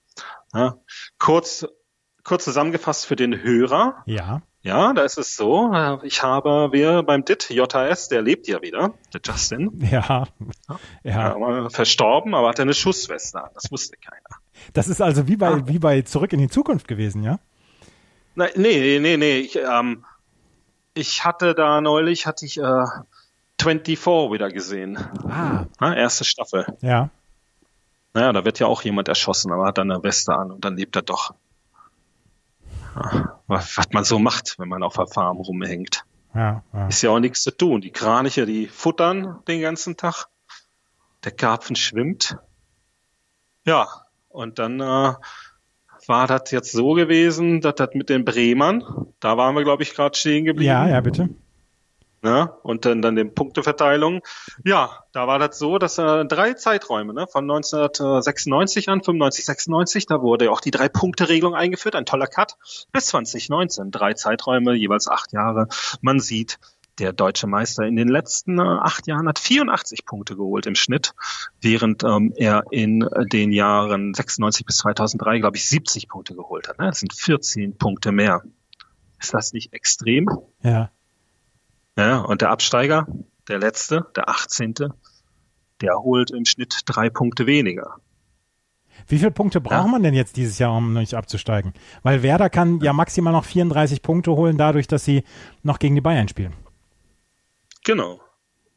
Ja? 0.54 0.78
Kurz, 1.20 1.68
kurz 2.24 2.46
zusammengefasst 2.46 3.06
für 3.06 3.16
den 3.16 3.42
Hörer. 3.44 4.04
ja. 4.06 4.42
Ja, 4.66 4.94
da 4.94 5.04
ist 5.04 5.18
es 5.20 5.36
so. 5.36 5.72
äh, 5.74 5.98
Ich 6.04 6.24
habe, 6.24 6.70
wir 6.72 7.04
beim 7.04 7.24
DIT, 7.24 7.52
JS, 7.52 8.10
der 8.10 8.22
lebt 8.24 8.48
ja 8.48 8.62
wieder, 8.64 8.94
der 9.14 9.22
Justin, 9.24 9.72
Ja, 9.92 10.26
ja. 11.04 11.38
ja. 11.38 11.70
verstorben, 11.70 12.34
aber 12.34 12.50
hat 12.50 12.60
eine 12.60 12.74
Schussweste 12.74 13.44
an. 13.44 13.52
Das 13.54 13.72
wusste 13.72 13.96
keiner. 13.98 14.40
Das 14.74 14.88
ist 14.88 15.02
also 15.02 15.28
wie 15.28 15.36
bei, 15.38 15.50
Ah. 15.52 15.62
wie 15.68 15.78
bei 15.80 16.02
Zurück 16.02 16.34
in 16.34 16.40
die 16.40 16.50
Zukunft 16.50 16.88
gewesen, 16.88 17.22
ja? 17.22 17.40
Nein, 18.34 18.50
nee, 18.56 19.00
nee, 19.00 19.18
nee. 19.18 19.38
Ich, 19.40 19.56
ähm, 19.56 20.04
ich 20.96 21.24
hatte 21.24 21.54
da 21.54 21.80
neulich, 21.80 22.26
hatte 22.26 22.46
ich 22.46 22.58
äh, 22.58 22.86
24 23.62 24.00
wieder 24.32 24.50
gesehen. 24.50 24.98
Ah, 25.30 25.66
Ja, 25.80 25.94
erste 25.94 26.24
Staffel. 26.26 26.66
ja. 26.82 27.10
Naja, 28.14 28.32
da 28.32 28.46
wird 28.46 28.60
ja 28.60 28.68
auch 28.68 28.82
jemand 28.82 29.10
erschossen, 29.10 29.52
aber 29.52 29.66
hat 29.68 29.78
dann 29.78 29.92
eine 29.92 30.02
Weste 30.02 30.34
an 30.34 30.50
und 30.52 30.64
dann 30.64 30.78
lebt 30.78 30.96
er 30.96 31.02
doch. 31.02 31.34
Was, 33.48 33.78
was 33.78 33.86
man 33.92 34.04
so 34.04 34.20
macht, 34.20 34.58
wenn 34.58 34.70
man 34.70 34.84
auf 34.84 34.96
der 34.96 35.08
Farm 35.08 35.38
rumhängt. 35.38 36.06
Ja, 36.34 36.64
ja. 36.74 36.88
Ist 36.88 37.02
ja 37.02 37.12
auch 37.12 37.20
nichts 37.20 37.44
zu 37.44 37.52
tun. 37.52 37.82
Die 37.82 37.92
Kraniche, 37.92 38.46
die 38.46 38.68
futtern 38.68 39.40
den 39.48 39.62
ganzen 39.62 39.98
Tag. 39.98 40.28
Der 41.24 41.32
Karpfen 41.32 41.76
schwimmt. 41.76 42.38
Ja, 43.66 43.88
und 44.30 44.60
dann 44.60 44.80
äh, 44.80 45.14
war 46.08 46.28
das 46.28 46.52
jetzt 46.52 46.72
so 46.72 46.94
gewesen, 46.94 47.62
dass 47.62 47.76
das 47.76 47.90
mit 47.94 48.10
den 48.10 48.26
Bremern, 48.26 48.84
da 49.20 49.38
waren 49.38 49.56
wir, 49.56 49.64
glaube 49.64 49.84
ich, 49.84 49.94
gerade 49.94 50.18
stehen 50.18 50.46
geblieben. 50.46 50.68
Ja, 50.68 50.88
ja, 50.88 51.02
bitte. 51.02 51.30
Ne? 52.26 52.52
Und 52.64 52.86
dann, 52.86 53.04
dann 53.04 53.16
den 53.16 53.36
Punkteverteilung. 53.36 54.22
Ja, 54.64 55.04
da 55.12 55.28
war 55.28 55.38
das 55.38 55.60
so, 55.60 55.78
dass 55.78 56.00
äh, 56.00 56.26
drei 56.26 56.56
Zeiträume, 56.56 57.14
ne? 57.14 57.28
von 57.28 57.44
1996 57.44 58.90
an, 58.90 59.04
95, 59.04 59.46
96, 59.46 60.06
da 60.08 60.24
wurde 60.24 60.50
auch 60.50 60.60
die 60.60 60.72
Drei-Punkte-Regelung 60.72 61.54
eingeführt, 61.54 61.94
ein 61.94 62.08
toller 62.08 62.26
Cut, 62.26 62.58
bis 62.92 63.06
2019, 63.06 63.92
drei 63.92 64.16
Zeiträume, 64.16 64.74
jeweils 64.74 65.08
acht 65.08 65.34
Jahre. 65.34 65.68
Man 66.02 66.20
sieht, 66.20 66.58
der 66.98 67.14
deutsche 67.14 67.46
Meister 67.46 67.84
in 67.84 67.96
den 67.96 68.08
letzten 68.08 68.58
äh, 68.58 68.64
acht 68.64 69.06
Jahren 69.06 69.28
hat 69.28 69.38
84 69.38 70.08
Punkte 70.08 70.36
geholt 70.36 70.66
im 70.66 70.74
Schnitt, 70.74 71.14
während 71.62 72.04
ähm, 72.04 72.34
er 72.36 72.64
in 72.72 73.08
den 73.32 73.52
Jahren 73.52 74.16
96 74.16 74.66
bis 74.66 74.78
2003, 74.78 75.38
glaube 75.38 75.58
ich, 75.58 75.70
70 75.70 76.10
Punkte 76.10 76.34
geholt 76.34 76.70
hat. 76.70 76.80
Ne? 76.80 76.88
Das 76.88 77.02
sind 77.02 77.14
14 77.14 77.78
Punkte 77.78 78.12
mehr. 78.12 78.42
Ist 79.20 79.36
das 79.36 79.54
nicht 79.54 79.74
extrem? 79.74 80.28
Ja. 80.64 80.90
Ja, 81.98 82.20
und 82.20 82.42
der 82.42 82.50
Absteiger, 82.50 83.08
der 83.48 83.60
letzte, 83.60 84.06
der 84.16 84.30
18., 84.30 84.76
der 85.82 85.96
holt 86.00 86.32
im 86.32 86.46
Schnitt 86.46 86.82
drei 86.86 87.10
Punkte 87.10 87.46
weniger. 87.46 87.98
Wie 89.08 89.18
viele 89.18 89.32
Punkte 89.32 89.62
braucht 89.62 89.86
ja. 89.86 89.92
man 89.92 90.04
denn 90.04 90.14
jetzt 90.14 90.38
dieses 90.38 90.58
Jahr, 90.58 90.76
um 90.76 90.94
nicht 90.94 91.14
abzusteigen? 91.14 91.74
Weil 92.02 92.24
Werder 92.24 92.50
kann 92.50 92.80
ja 92.80 92.94
maximal 92.94 93.34
noch 93.34 93.46
34 93.46 94.02
Punkte 94.02 94.32
holen, 94.32 94.58
dadurch, 94.58 94.88
dass 94.88 95.06
sie 95.06 95.24
noch 95.64 95.80
gegen 95.80 95.96
die 95.96 96.02
Bayern 96.02 96.28
spielen. 96.28 96.54
Genau. 97.84 98.20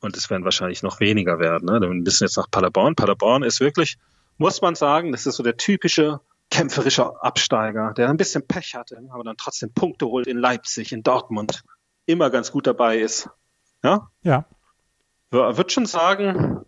Und 0.01 0.17
es 0.17 0.29
werden 0.31 0.45
wahrscheinlich 0.45 0.83
noch 0.83 1.01
weniger 1.01 1.39
werden. 1.39 1.67
Ne? 1.67 1.81
Dann 1.81 2.01
müssen 2.01 2.25
jetzt 2.25 2.37
nach 2.37 2.51
Paderborn. 2.51 2.95
Paderborn 2.95 3.43
ist 3.43 3.61
wirklich, 3.61 3.97
muss 4.37 4.61
man 4.61 4.75
sagen, 4.75 5.13
das 5.13 5.27
ist 5.27 5.37
so 5.37 5.43
der 5.43 5.57
typische 5.57 6.21
kämpferische 6.51 7.23
Absteiger, 7.23 7.93
der 7.95 8.09
ein 8.09 8.17
bisschen 8.17 8.47
Pech 8.47 8.75
hatte, 8.75 8.99
aber 9.11 9.25
dann 9.25 9.37
trotzdem 9.37 9.73
Punkte 9.73 10.07
holt 10.07 10.27
in 10.27 10.39
Leipzig, 10.39 10.93
in 10.93 11.03
Dortmund, 11.03 11.63
immer 12.09 12.31
ganz 12.31 12.51
gut 12.51 12.67
dabei 12.67 12.99
ist. 12.99 13.29
Ja? 13.83 14.11
Ja. 14.23 14.47
Wird 15.31 15.73
schon 15.73 15.87
sagen, 15.87 16.65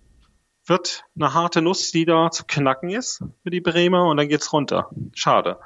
wird 0.67 1.05
eine 1.17 1.35
harte 1.35 1.63
Nuss, 1.63 1.91
die 1.91 2.05
da 2.05 2.31
zu 2.31 2.45
knacken 2.47 2.91
ist 2.91 3.25
für 3.43 3.51
die 3.51 3.61
Bremer 3.61 4.07
und 4.07 4.19
dann 4.19 4.29
geht's 4.29 4.53
runter. 4.53 4.91
Schade. 5.15 5.59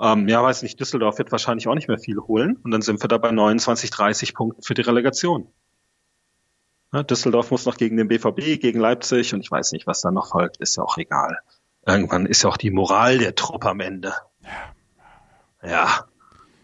Ähm, 0.00 0.28
ja, 0.28 0.42
weiß 0.42 0.62
nicht, 0.62 0.78
Düsseldorf 0.78 1.18
wird 1.18 1.32
wahrscheinlich 1.32 1.66
auch 1.66 1.74
nicht 1.74 1.88
mehr 1.88 1.98
viel 1.98 2.18
holen 2.18 2.56
und 2.62 2.70
dann 2.70 2.82
sind 2.82 3.02
wir 3.02 3.08
da 3.08 3.18
bei 3.18 3.32
29, 3.32 3.90
30 3.90 4.34
Punkten 4.34 4.62
für 4.62 4.74
die 4.74 4.82
Relegation. 4.82 5.52
Ja, 6.92 7.02
Düsseldorf 7.02 7.50
muss 7.50 7.66
noch 7.66 7.76
gegen 7.76 7.96
den 7.96 8.08
BVB, 8.08 8.60
gegen 8.60 8.78
Leipzig 8.78 9.34
und 9.34 9.40
ich 9.40 9.50
weiß 9.50 9.72
nicht, 9.72 9.86
was 9.86 10.00
da 10.00 10.12
noch 10.12 10.28
folgt, 10.28 10.58
ist 10.58 10.76
ja 10.76 10.84
auch 10.84 10.96
egal. 10.96 11.38
Irgendwann 11.84 12.26
ist 12.26 12.42
ja 12.44 12.50
auch 12.50 12.56
die 12.56 12.70
Moral 12.70 13.18
der 13.18 13.34
Truppe 13.34 13.68
am 13.68 13.80
Ende. 13.80 14.14
Ja. 15.62 16.04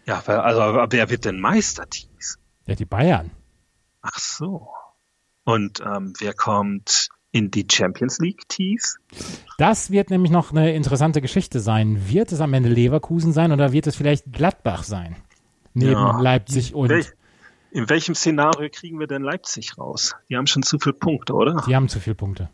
Ja, 0.05 0.21
also 0.25 0.87
wer 0.89 1.09
wird 1.09 1.25
denn 1.25 1.39
Meister, 1.39 1.89
Tees? 1.89 2.39
Ja, 2.67 2.75
die 2.75 2.85
Bayern. 2.85 3.31
Ach 4.01 4.17
so. 4.17 4.69
Und 5.43 5.81
ähm, 5.81 6.13
wer 6.19 6.33
kommt 6.33 7.09
in 7.31 7.51
die 7.51 7.67
Champions 7.71 8.19
League 8.19 8.47
tief? 8.47 8.95
Das 9.57 9.91
wird 9.91 10.09
nämlich 10.09 10.31
noch 10.31 10.51
eine 10.51 10.73
interessante 10.73 11.21
Geschichte 11.21 11.59
sein. 11.59 12.09
Wird 12.09 12.31
es 12.31 12.41
am 12.41 12.53
Ende 12.53 12.69
Leverkusen 12.69 13.33
sein 13.33 13.51
oder 13.51 13.71
wird 13.71 13.87
es 13.87 13.95
vielleicht 13.95 14.31
Gladbach 14.31 14.83
sein? 14.83 15.15
Neben 15.73 15.91
ja. 15.91 16.19
Leipzig 16.19 16.73
und. 16.73 16.89
Wel 16.89 17.05
in 17.71 17.89
welchem 17.89 18.15
Szenario 18.15 18.69
kriegen 18.71 19.01
wir 19.01 19.07
denn 19.07 19.21
Leipzig 19.21 19.77
raus? 19.77 20.15
Die 20.29 20.37
haben 20.37 20.47
schon 20.47 20.63
zu 20.63 20.79
viele 20.79 20.93
Punkte, 20.93 21.33
oder? 21.33 21.61
Die 21.67 21.75
haben 21.75 21.89
zu 21.89 21.99
viele 21.99 22.15
Punkte. 22.15 22.49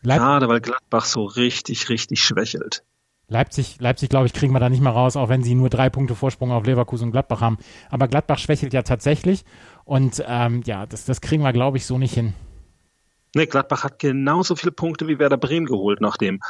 Leip 0.00 0.18
Gerade 0.18 0.48
weil 0.48 0.62
Gladbach 0.62 1.04
so 1.04 1.24
richtig, 1.24 1.90
richtig 1.90 2.22
schwächelt. 2.22 2.82
Leipzig, 3.28 3.76
Leipzig, 3.80 4.10
glaube 4.10 4.26
ich, 4.26 4.32
kriegen 4.32 4.52
wir 4.52 4.60
da 4.60 4.68
nicht 4.68 4.82
mehr 4.82 4.92
raus, 4.92 5.16
auch 5.16 5.28
wenn 5.28 5.42
sie 5.42 5.54
nur 5.54 5.70
drei 5.70 5.88
Punkte 5.88 6.14
Vorsprung 6.14 6.52
auf 6.52 6.66
Leverkusen 6.66 7.06
und 7.06 7.12
Gladbach 7.12 7.40
haben. 7.40 7.58
Aber 7.90 8.06
Gladbach 8.08 8.38
schwächelt 8.38 8.74
ja 8.74 8.82
tatsächlich. 8.82 9.44
Und 9.84 10.22
ähm, 10.26 10.62
ja, 10.66 10.86
das, 10.86 11.04
das 11.04 11.20
kriegen 11.20 11.42
wir, 11.42 11.52
glaube 11.52 11.78
ich, 11.78 11.86
so 11.86 11.98
nicht 11.98 12.14
hin. 12.14 12.34
Nee, 13.34 13.46
Gladbach 13.46 13.82
hat 13.82 13.98
genauso 13.98 14.56
viele 14.56 14.72
Punkte 14.72 15.08
wie 15.08 15.18
Werder 15.18 15.38
Bremen 15.38 15.66
geholt 15.66 16.00
nach 16.00 16.16
dem 16.16 16.40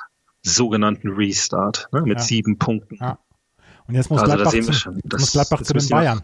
sogenannten 0.42 1.12
Restart, 1.12 1.88
ne, 1.92 2.02
mit 2.02 2.18
ja. 2.18 2.24
sieben 2.24 2.58
Punkten. 2.58 2.98
Ja. 3.00 3.18
Und 3.86 3.94
jetzt 3.94 4.10
muss 4.10 4.20
also 4.20 4.34
Gladbach, 4.34 4.52
zu, 4.52 4.72
schon, 4.72 5.00
das, 5.04 5.20
muss 5.20 5.32
Gladbach 5.32 5.62
zu 5.62 5.72
den 5.72 5.88
Bayern. 5.88 6.22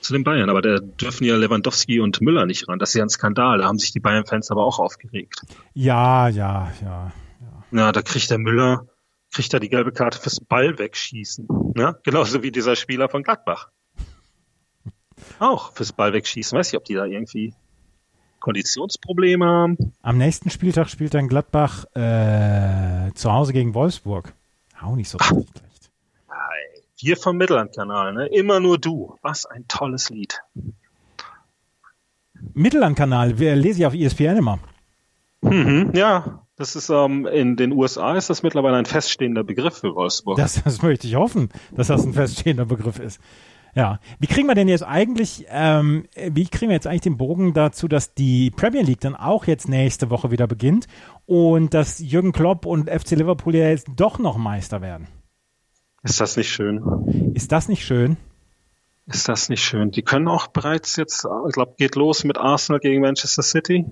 Zu 0.00 0.12
den 0.12 0.24
Bayern, 0.24 0.50
aber 0.50 0.62
da 0.62 0.78
dürfen 0.78 1.24
ja 1.24 1.36
Lewandowski 1.36 2.00
und 2.00 2.20
Müller 2.20 2.46
nicht 2.46 2.68
ran. 2.68 2.78
Das 2.78 2.90
ist 2.90 2.94
ja 2.94 3.04
ein 3.04 3.08
Skandal. 3.08 3.58
Da 3.58 3.66
haben 3.66 3.78
sich 3.78 3.92
die 3.92 4.00
Bayern-Fans 4.00 4.50
aber 4.50 4.64
auch 4.64 4.78
aufgeregt. 4.80 5.42
Ja, 5.74 6.28
ja, 6.28 6.72
ja, 6.82 7.12
ja. 7.40 7.78
Ja, 7.78 7.92
da 7.92 8.02
kriegt 8.02 8.30
der 8.30 8.38
Müller, 8.38 8.86
kriegt 9.32 9.52
er 9.52 9.60
die 9.60 9.68
gelbe 9.68 9.92
Karte 9.92 10.18
fürs 10.18 10.40
Ball 10.40 10.78
wegschießen. 10.78 11.48
Ne? 11.74 11.98
Genauso 12.04 12.42
wie 12.42 12.52
dieser 12.52 12.76
Spieler 12.76 13.08
von 13.08 13.22
Gladbach. 13.22 13.70
Auch 15.38 15.72
fürs 15.72 15.92
Ball 15.92 16.12
wegschießen. 16.12 16.56
Weiß 16.56 16.72
ich, 16.72 16.76
ob 16.76 16.84
die 16.84 16.94
da 16.94 17.04
irgendwie 17.04 17.54
Konditionsprobleme 18.40 19.46
haben. 19.46 19.76
Am 20.02 20.18
nächsten 20.18 20.50
Spieltag 20.50 20.90
spielt 20.90 21.14
dann 21.14 21.28
Gladbach 21.28 21.84
äh, 21.94 23.12
zu 23.14 23.32
Hause 23.32 23.52
gegen 23.52 23.74
Wolfsburg. 23.74 24.32
Auch 24.80 24.96
nicht 24.96 25.08
so 25.08 25.18
schlecht. 25.18 25.62
Wir 26.98 27.16
vom 27.16 27.36
Mittellandkanal, 27.36 28.12
ne? 28.12 28.26
Immer 28.26 28.60
nur 28.60 28.78
du. 28.78 29.16
Was 29.22 29.44
ein 29.44 29.66
tolles 29.66 30.08
Lied. 30.10 30.40
Mittellandkanal, 32.54 33.32
lese 33.32 33.80
ich 33.80 33.86
auf 33.86 33.94
ESPN 33.94 34.36
immer. 34.36 34.60
Mhm, 35.40 35.90
ja, 35.94 36.41
das 36.62 36.76
ist 36.76 36.90
ähm, 36.90 37.26
in 37.26 37.56
den 37.56 37.72
USA 37.72 38.16
ist 38.16 38.30
das 38.30 38.44
mittlerweile 38.44 38.76
ein 38.76 38.86
feststehender 38.86 39.42
Begriff 39.42 39.78
für 39.78 39.96
Wolfsburg. 39.96 40.36
Das, 40.36 40.62
das 40.62 40.80
möchte 40.80 41.08
ich 41.08 41.16
hoffen, 41.16 41.48
dass 41.72 41.88
das 41.88 42.06
ein 42.06 42.12
feststehender 42.14 42.66
Begriff 42.66 43.00
ist. 43.00 43.20
Ja, 43.74 43.98
wie 44.20 44.28
kriegen 44.28 44.46
wir 44.46 44.54
denn 44.54 44.68
jetzt 44.68 44.84
eigentlich, 44.84 45.46
ähm, 45.48 46.04
wie 46.14 46.46
kriegen 46.46 46.68
wir 46.68 46.74
jetzt 46.74 46.86
eigentlich 46.86 47.00
den 47.00 47.16
Bogen 47.16 47.52
dazu, 47.52 47.88
dass 47.88 48.14
die 48.14 48.50
Premier 48.50 48.82
League 48.82 49.00
dann 49.00 49.16
auch 49.16 49.46
jetzt 49.46 49.68
nächste 49.68 50.08
Woche 50.10 50.30
wieder 50.30 50.46
beginnt 50.46 50.86
und 51.26 51.74
dass 51.74 51.98
Jürgen 51.98 52.32
Klopp 52.32 52.64
und 52.64 52.88
FC 52.88 53.12
Liverpool 53.12 53.56
ja 53.56 53.68
jetzt 53.68 53.88
doch 53.96 54.20
noch 54.20 54.36
Meister 54.36 54.82
werden? 54.82 55.08
Ist 56.04 56.20
das 56.20 56.36
nicht 56.36 56.50
schön? 56.50 57.32
Ist 57.34 57.50
das 57.50 57.68
nicht 57.68 57.84
schön? 57.84 58.18
Ist 59.06 59.28
das 59.28 59.48
nicht 59.48 59.64
schön? 59.64 59.90
Die 59.90 60.02
können 60.02 60.28
auch 60.28 60.46
bereits 60.46 60.94
jetzt, 60.94 61.26
ich 61.48 61.54
glaube, 61.54 61.74
geht 61.76 61.96
los 61.96 62.22
mit 62.22 62.38
Arsenal 62.38 62.78
gegen 62.78 63.00
Manchester 63.00 63.42
City. 63.42 63.84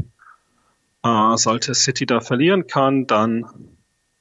Äh, 1.02 1.36
sollte 1.36 1.74
City 1.74 2.06
da 2.06 2.20
verlieren 2.20 2.66
kann, 2.66 3.06
dann 3.06 3.46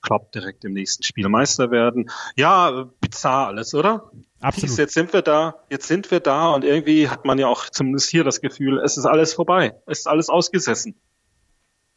Klopp 0.02 0.32
direkt 0.32 0.64
im 0.64 0.74
nächsten 0.74 1.04
Spiel 1.04 1.28
Meister 1.28 1.72
werden. 1.72 2.10
Ja, 2.36 2.90
bizarr 3.02 3.48
alles, 3.48 3.74
oder? 3.74 4.12
Absolut. 4.40 4.78
Jetzt 4.78 4.94
sind 4.94 5.12
wir 5.12 5.22
da, 5.22 5.56
jetzt 5.70 5.88
sind 5.88 6.10
wir 6.10 6.22
da 6.22 6.54
und 6.54 6.64
irgendwie 6.64 7.10
hat 7.10 7.26
man 7.26 7.38
ja 7.38 7.48
auch 7.48 7.70
zumindest 7.70 8.10
hier 8.10 8.24
das 8.24 8.40
Gefühl, 8.40 8.80
es 8.80 8.98
ist 8.98 9.06
alles 9.06 9.34
vorbei. 9.34 9.76
Es 9.86 10.00
ist 10.00 10.08
alles 10.08 10.30
ausgesessen. 10.30 10.96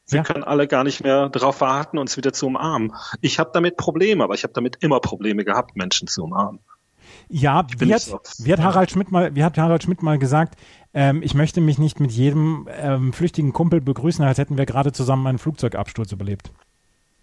Wir 0.08 0.18
ja. 0.18 0.22
können 0.24 0.42
alle 0.42 0.66
gar 0.66 0.82
nicht 0.82 1.04
mehr 1.04 1.28
darauf 1.28 1.60
warten, 1.60 1.98
uns 1.98 2.16
wieder 2.16 2.32
zu 2.32 2.46
umarmen. 2.46 2.92
Ich 3.20 3.38
habe 3.38 3.50
damit 3.52 3.76
Probleme, 3.76 4.24
aber 4.24 4.34
ich 4.34 4.42
habe 4.42 4.52
damit 4.52 4.78
immer 4.80 4.98
Probleme 4.98 5.44
gehabt, 5.44 5.76
Menschen 5.76 6.08
zu 6.08 6.24
umarmen. 6.24 6.60
Ja, 7.28 7.66
wie 7.78 7.94
hat, 7.94 8.06
wie 8.38 8.52
hat, 8.52 8.60
Harald 8.60 8.90
Schmidt 8.90 9.10
mal, 9.10 9.34
wie 9.34 9.44
hat 9.44 9.56
Harald 9.58 9.82
Schmidt 9.82 10.02
mal 10.02 10.18
gesagt, 10.18 10.58
ähm, 10.94 11.22
ich 11.22 11.34
möchte 11.34 11.60
mich 11.60 11.78
nicht 11.78 12.00
mit 12.00 12.12
jedem 12.12 12.68
ähm, 12.70 13.12
flüchtigen 13.12 13.52
Kumpel 13.52 13.80
begrüßen, 13.80 14.24
als 14.24 14.38
hätten 14.38 14.58
wir 14.58 14.66
gerade 14.66 14.92
zusammen 14.92 15.26
einen 15.26 15.38
Flugzeugabsturz 15.38 16.12
überlebt. 16.12 16.50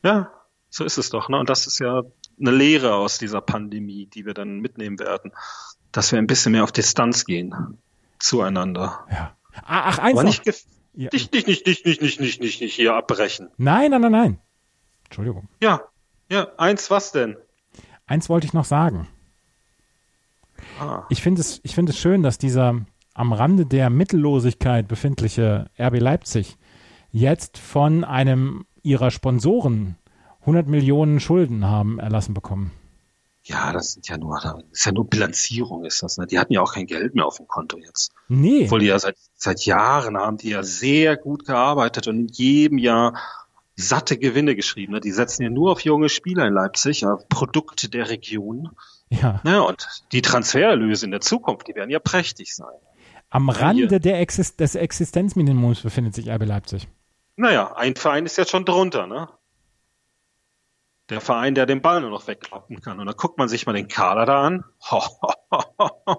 Ja, 0.03 0.31
so 0.69 0.83
ist 0.83 0.97
es 0.97 1.09
doch. 1.09 1.29
Ne? 1.29 1.37
Und 1.39 1.49
das 1.49 1.67
ist 1.67 1.79
ja 1.79 2.03
eine 2.39 2.51
Lehre 2.51 2.95
aus 2.95 3.17
dieser 3.17 3.41
Pandemie, 3.41 4.07
die 4.07 4.25
wir 4.25 4.33
dann 4.33 4.59
mitnehmen 4.59 4.99
werden, 4.99 5.31
dass 5.91 6.11
wir 6.11 6.19
ein 6.19 6.27
bisschen 6.27 6.53
mehr 6.53 6.63
auf 6.63 6.71
Distanz 6.71 7.25
gehen 7.25 7.77
zueinander. 8.19 9.05
Ja. 9.11 9.35
Ach, 9.65 9.99
eins 9.99 10.19
Aber 10.19 10.27
nicht, 10.27 10.45
ja. 10.93 11.09
nicht, 11.11 11.33
nicht, 11.33 11.47
nicht, 11.47 11.65
nicht, 11.65 11.85
nicht, 11.85 12.01
nicht, 12.01 12.19
nicht, 12.19 12.41
nicht, 12.41 12.61
nicht 12.61 12.73
hier 12.73 12.95
abbrechen. 12.95 13.49
Nein, 13.57 13.91
nein, 13.91 14.01
nein, 14.01 14.11
nein. 14.11 14.39
Entschuldigung. 15.05 15.49
Ja, 15.61 15.81
ja, 16.29 16.47
eins 16.57 16.91
was 16.91 17.11
denn? 17.11 17.35
Eins 18.05 18.29
wollte 18.29 18.45
ich 18.45 18.53
noch 18.53 18.65
sagen. 18.65 19.07
Ah. 20.79 21.05
Ich 21.09 21.21
finde 21.21 21.41
es, 21.41 21.59
ich 21.63 21.75
finde 21.75 21.91
es 21.91 21.99
schön, 21.99 22.23
dass 22.23 22.37
dieser 22.37 22.85
am 23.13 23.33
Rande 23.33 23.65
der 23.65 23.89
Mittellosigkeit 23.89 24.87
befindliche 24.87 25.69
RB 25.79 25.99
Leipzig 25.99 26.57
jetzt 27.11 27.57
von 27.57 28.03
einem 28.03 28.65
ihrer 28.81 29.11
Sponsoren 29.11 29.97
100 30.41 30.67
Millionen 30.67 31.19
Schulden 31.19 31.65
haben 31.65 31.99
erlassen 31.99 32.33
bekommen. 32.33 32.71
Ja, 33.43 33.73
das 33.73 33.93
sind 33.93 34.07
ja 34.07 34.17
nur, 34.17 34.39
das 34.41 34.53
ist 34.71 34.85
ja 34.85 34.91
nur 34.91 35.09
Bilanzierung, 35.09 35.85
ist 35.85 36.03
das. 36.03 36.17
Ne? 36.17 36.27
Die 36.27 36.37
hatten 36.37 36.53
ja 36.53 36.61
auch 36.61 36.73
kein 36.73 36.85
Geld 36.85 37.15
mehr 37.15 37.25
auf 37.25 37.37
dem 37.37 37.47
Konto 37.47 37.77
jetzt. 37.77 38.11
Nee. 38.27 38.65
Obwohl 38.65 38.79
die 38.79 38.87
ja 38.87 38.99
seit, 38.99 39.15
seit 39.35 39.65
Jahren 39.65 40.17
haben 40.17 40.37
die 40.37 40.49
ja 40.49 40.63
sehr 40.63 41.17
gut 41.17 41.45
gearbeitet 41.45 42.07
und 42.07 42.19
in 42.19 42.27
jedem 42.27 42.77
Jahr 42.77 43.17
satte 43.75 44.17
Gewinne 44.17 44.55
geschrieben. 44.55 44.93
Ne? 44.93 44.99
Die 44.99 45.11
setzen 45.11 45.43
ja 45.43 45.49
nur 45.49 45.71
auf 45.71 45.81
junge 45.81 46.09
Spieler 46.09 46.45
in 46.45 46.53
Leipzig, 46.53 47.01
ja, 47.01 47.17
Produkte 47.29 47.89
der 47.89 48.09
Region. 48.09 48.69
Ja. 49.09 49.41
ja. 49.43 49.59
Und 49.61 49.87
die 50.11 50.21
Transfererlöse 50.21 51.05
in 51.05 51.11
der 51.11 51.21
Zukunft, 51.21 51.67
die 51.67 51.75
werden 51.75 51.89
ja 51.89 51.99
prächtig 51.99 52.55
sein. 52.55 52.77
Am 53.29 53.49
Rande 53.49 53.99
der 53.99 54.19
Exist 54.19 54.59
des 54.59 54.75
Existenzminimums 54.75 55.81
befindet 55.81 56.15
sich 56.15 56.29
RB 56.29 56.45
Leipzig. 56.45 56.87
Naja, 57.35 57.75
ein 57.75 57.95
Verein 57.95 58.25
ist 58.25 58.37
jetzt 58.37 58.51
schon 58.51 58.65
drunter, 58.65 59.07
ne? 59.07 59.29
Der 61.09 61.21
Verein, 61.21 61.55
der 61.55 61.65
den 61.65 61.81
Ball 61.81 62.01
nur 62.01 62.09
noch 62.09 62.27
wegklappen 62.27 62.81
kann. 62.81 62.99
Und 62.99 63.05
dann 63.05 63.15
guckt 63.15 63.37
man 63.37 63.47
sich 63.47 63.65
mal 63.65 63.73
den 63.73 63.87
Kader 63.87 64.25
da 64.25 64.43
an. 64.43 64.63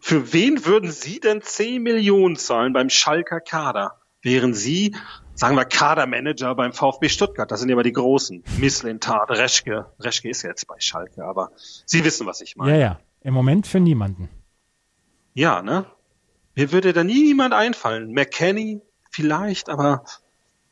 Für 0.00 0.32
wen 0.32 0.64
würden 0.64 0.90
Sie 0.90 1.20
denn 1.20 1.42
10 1.42 1.82
Millionen 1.82 2.36
zahlen 2.36 2.72
beim 2.72 2.88
Schalker 2.90 3.40
Kader? 3.40 4.00
Wären 4.22 4.54
Sie, 4.54 4.96
sagen 5.34 5.56
wir, 5.56 5.64
Kadermanager 5.64 6.54
beim 6.54 6.72
VfB 6.72 7.08
Stuttgart? 7.08 7.50
Das 7.50 7.60
sind 7.60 7.68
ja 7.68 7.74
immer 7.74 7.82
die 7.82 7.92
Großen. 7.92 8.42
Misslintat, 8.58 9.30
Reschke. 9.30 9.86
Reschke 10.00 10.28
ist 10.30 10.42
jetzt 10.42 10.66
bei 10.66 10.76
Schalke, 10.78 11.24
aber 11.24 11.50
Sie 11.56 12.04
wissen, 12.04 12.26
was 12.26 12.40
ich 12.40 12.56
meine. 12.56 12.72
Ja, 12.72 12.78
ja. 12.78 13.00
Im 13.20 13.34
Moment 13.34 13.66
für 13.66 13.80
niemanden. 13.80 14.28
Ja, 15.32 15.62
ne? 15.62 15.86
Mir 16.54 16.70
würde 16.72 16.92
da 16.92 17.02
niemand 17.02 17.54
einfallen. 17.54 18.12
McKenny 18.12 18.82
vielleicht, 19.10 19.68
aber 19.68 20.04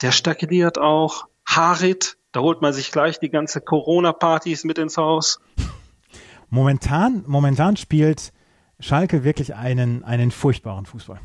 der 0.02 0.12
stagniert 0.12 0.78
auch. 0.78 1.28
Harit, 1.44 2.16
da 2.30 2.40
holt 2.40 2.62
man 2.62 2.72
sich 2.72 2.92
gleich 2.92 3.18
die 3.18 3.30
ganze 3.30 3.60
Corona-Partys 3.60 4.64
mit 4.64 4.78
ins 4.78 4.96
Haus. 4.96 5.40
Momentan, 6.50 7.24
momentan 7.26 7.76
spielt 7.76 8.32
Schalke 8.78 9.24
wirklich 9.24 9.54
einen, 9.54 10.04
einen 10.04 10.30
furchtbaren 10.30 10.86
Fußball. 10.86 11.20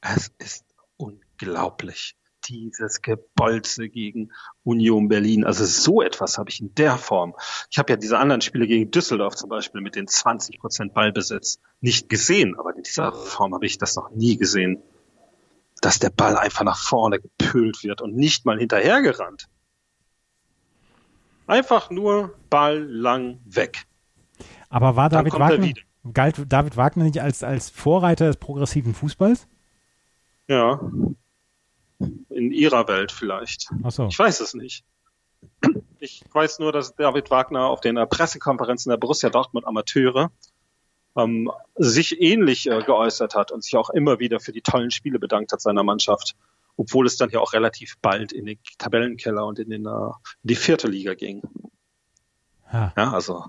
Es 0.00 0.32
ist 0.38 0.64
unglaublich. 0.96 2.16
Dieses 2.48 3.02
Gebolze 3.02 3.88
gegen 3.88 4.30
Union 4.64 5.08
Berlin. 5.08 5.44
Also 5.44 5.64
so 5.64 6.02
etwas 6.02 6.38
habe 6.38 6.50
ich 6.50 6.60
in 6.60 6.74
der 6.74 6.96
Form. 6.96 7.34
Ich 7.70 7.78
habe 7.78 7.92
ja 7.92 7.96
diese 7.96 8.18
anderen 8.18 8.40
Spiele 8.40 8.66
gegen 8.66 8.90
Düsseldorf 8.90 9.36
zum 9.36 9.48
Beispiel 9.48 9.80
mit 9.80 9.94
den 9.94 10.06
20 10.06 10.58
Prozent 10.58 10.94
Ballbesitz 10.94 11.60
nicht 11.80 12.08
gesehen, 12.08 12.58
aber 12.58 12.74
in 12.74 12.82
dieser 12.82 13.12
Form 13.12 13.54
habe 13.54 13.66
ich 13.66 13.78
das 13.78 13.96
noch 13.96 14.10
nie 14.10 14.36
gesehen. 14.36 14.82
Dass 15.80 15.98
der 15.98 16.10
Ball 16.10 16.36
einfach 16.36 16.64
nach 16.64 16.78
vorne 16.78 17.20
gepült 17.20 17.82
wird 17.84 18.02
und 18.02 18.14
nicht 18.14 18.44
mal 18.44 18.58
hinterhergerannt. 18.58 19.48
Einfach 21.46 21.90
nur 21.90 22.34
Ball 22.48 22.78
lang 22.78 23.40
weg. 23.44 23.86
Aber 24.68 24.94
war 24.94 25.08
David 25.08 25.32
Wagner, 25.32 25.72
galt 26.14 26.36
David 26.48 26.76
Wagner 26.76 27.04
nicht 27.04 27.20
als, 27.20 27.42
als 27.42 27.70
Vorreiter 27.70 28.26
des 28.26 28.36
progressiven 28.36 28.94
Fußballs? 28.94 29.48
Ja. 30.48 30.80
In 32.30 32.52
ihrer 32.52 32.88
Welt 32.88 33.12
vielleicht. 33.12 33.70
Ach 33.82 33.90
so. 33.90 34.06
Ich 34.06 34.18
weiß 34.18 34.40
es 34.40 34.54
nicht. 34.54 34.84
Ich 35.98 36.22
weiß 36.32 36.58
nur, 36.58 36.72
dass 36.72 36.94
David 36.96 37.30
Wagner 37.30 37.66
auf 37.66 37.80
den 37.80 37.96
Pressekonferenzen 38.08 38.90
der 38.90 38.96
Borussia 38.96 39.30
Dortmund 39.30 39.66
Amateure 39.66 40.30
ähm, 41.16 41.50
sich 41.76 42.20
ähnlich 42.20 42.68
äh, 42.70 42.82
geäußert 42.82 43.34
hat 43.34 43.52
und 43.52 43.62
sich 43.62 43.76
auch 43.76 43.90
immer 43.90 44.18
wieder 44.18 44.40
für 44.40 44.52
die 44.52 44.62
tollen 44.62 44.90
Spiele 44.90 45.18
bedankt 45.18 45.52
hat 45.52 45.60
seiner 45.60 45.82
Mannschaft, 45.82 46.36
obwohl 46.76 47.06
es 47.06 47.16
dann 47.16 47.30
ja 47.30 47.40
auch 47.40 47.52
relativ 47.52 47.98
bald 48.00 48.32
in 48.32 48.46
den 48.46 48.58
Tabellenkeller 48.78 49.44
und 49.44 49.58
in, 49.58 49.70
den, 49.70 49.86
äh, 49.86 49.90
in 49.90 50.12
die 50.42 50.56
vierte 50.56 50.88
Liga 50.88 51.14
ging. 51.14 51.42
Ha. 52.72 52.92
Ja, 52.96 53.12
also 53.12 53.46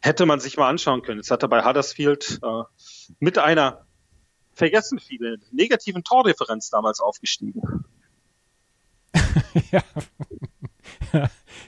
hätte 0.00 0.26
man 0.26 0.40
sich 0.40 0.56
mal 0.56 0.68
anschauen 0.68 1.02
können. 1.02 1.18
Jetzt 1.18 1.30
hat 1.30 1.42
er 1.42 1.48
bei 1.48 1.64
Huddersfield 1.64 2.40
äh, 2.42 2.62
mit 3.18 3.38
einer 3.38 3.86
vergessen 4.60 4.98
viele 4.98 5.38
negativen 5.50 6.04
Tordifferenz 6.04 6.68
damals 6.68 7.00
aufgestiegen. 7.00 7.62
ja. 9.72 9.82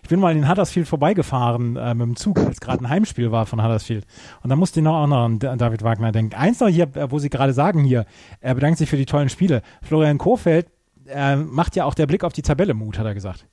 Ich 0.02 0.08
bin 0.08 0.20
mal 0.20 0.36
in 0.36 0.48
Huddersfield 0.48 0.86
vorbeigefahren 0.86 1.76
äh, 1.76 1.94
mit 1.94 2.06
dem 2.06 2.16
Zug, 2.16 2.38
als 2.38 2.60
gerade 2.60 2.84
ein 2.84 2.88
Heimspiel 2.88 3.32
war 3.32 3.46
von 3.46 3.62
Huddersfield. 3.62 4.06
Und 4.42 4.50
da 4.50 4.56
musste 4.56 4.80
ich 4.80 4.84
noch 4.84 4.94
auch 4.94 5.06
noch 5.06 5.24
an 5.24 5.38
David 5.38 5.82
Wagner 5.82 6.12
denken. 6.12 6.34
Eins 6.34 6.60
noch 6.60 6.68
hier, 6.68 6.94
äh, 6.94 7.10
wo 7.10 7.18
Sie 7.18 7.30
gerade 7.30 7.54
sagen 7.54 7.82
hier, 7.82 8.04
er 8.40 8.54
bedankt 8.54 8.78
sich 8.78 8.90
für 8.90 8.98
die 8.98 9.06
tollen 9.06 9.30
Spiele. 9.30 9.62
Florian 9.82 10.18
Kofeld 10.18 10.66
äh, 11.06 11.36
macht 11.36 11.76
ja 11.76 11.86
auch 11.86 11.94
der 11.94 12.06
Blick 12.06 12.24
auf 12.24 12.34
die 12.34 12.42
Tabelle 12.42 12.74
Mut, 12.74 12.98
hat 12.98 13.06
er 13.06 13.14
gesagt. 13.14 13.46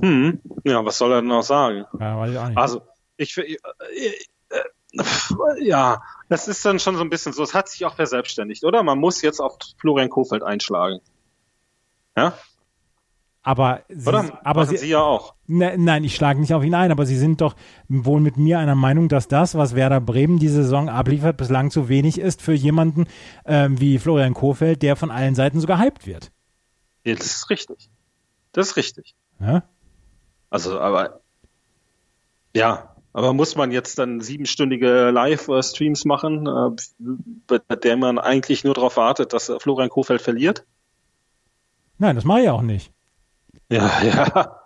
Hm. 0.00 0.40
Ja, 0.64 0.84
was 0.84 0.98
soll 0.98 1.12
er 1.12 1.22
denn 1.22 1.28
noch 1.28 1.42
sagen? 1.42 1.86
Ja, 1.98 2.18
weiß 2.18 2.30
ich 2.30 2.38
auch 2.38 2.48
nicht. 2.48 2.58
Also, 2.58 2.82
ich, 3.16 3.36
äh, 3.38 3.56
äh, 4.50 5.64
ja, 5.64 6.02
das 6.28 6.48
ist 6.48 6.64
dann 6.64 6.78
schon 6.78 6.96
so 6.96 7.02
ein 7.02 7.10
bisschen 7.10 7.32
so, 7.32 7.42
es 7.42 7.54
hat 7.54 7.68
sich 7.68 7.84
auch 7.84 7.94
verselbstständigt, 7.94 8.64
oder? 8.64 8.82
Man 8.82 8.98
muss 8.98 9.22
jetzt 9.22 9.40
auf 9.40 9.56
Florian 9.78 10.08
Kofeld 10.10 10.42
einschlagen. 10.42 11.00
Ja? 12.16 12.34
Aber 13.46 13.84
Sie, 13.88 14.08
Oder? 14.08 14.40
aber 14.44 14.66
Sie, 14.66 14.76
Sie 14.76 14.88
ja 14.88 15.00
auch. 15.02 15.34
Ne, 15.46 15.76
nein, 15.78 16.02
ich 16.02 16.16
schlage 16.16 16.40
nicht 16.40 16.52
auf 16.52 16.64
ihn 16.64 16.74
ein, 16.74 16.90
aber 16.90 17.06
Sie 17.06 17.16
sind 17.16 17.40
doch 17.40 17.54
wohl 17.86 18.20
mit 18.20 18.36
mir 18.36 18.58
einer 18.58 18.74
Meinung, 18.74 19.08
dass 19.08 19.28
das, 19.28 19.54
was 19.54 19.76
Werder 19.76 20.00
Bremen 20.00 20.40
diese 20.40 20.64
Saison 20.64 20.88
abliefert, 20.88 21.36
bislang 21.36 21.70
zu 21.70 21.88
wenig 21.88 22.18
ist 22.18 22.42
für 22.42 22.54
jemanden 22.54 23.06
ähm, 23.44 23.80
wie 23.80 24.00
Florian 24.00 24.34
Kofeld, 24.34 24.82
der 24.82 24.96
von 24.96 25.12
allen 25.12 25.36
Seiten 25.36 25.60
so 25.60 25.68
gehypt 25.68 26.08
wird. 26.08 26.32
Ja, 27.04 27.14
Das 27.14 27.26
ist 27.26 27.48
richtig. 27.48 27.88
Das 28.50 28.70
ist 28.70 28.76
richtig. 28.76 29.14
Ja? 29.38 29.62
Also, 30.50 30.80
aber 30.80 31.20
ja, 32.52 32.95
aber 33.16 33.32
muss 33.32 33.56
man 33.56 33.70
jetzt 33.70 33.98
dann 33.98 34.20
siebenstündige 34.20 35.08
Live-Streams 35.08 36.04
machen, 36.04 36.46
äh, 36.46 37.58
bei 37.66 37.76
der 37.76 37.96
man 37.96 38.18
eigentlich 38.18 38.62
nur 38.62 38.74
darauf 38.74 38.98
wartet, 38.98 39.32
dass 39.32 39.50
Florian 39.58 39.88
Kofeld 39.88 40.20
verliert? 40.20 40.66
Nein, 41.96 42.14
das 42.14 42.26
mache 42.26 42.42
ich 42.42 42.50
auch 42.50 42.60
nicht. 42.60 42.92
Ja, 43.70 44.02
ja. 44.02 44.60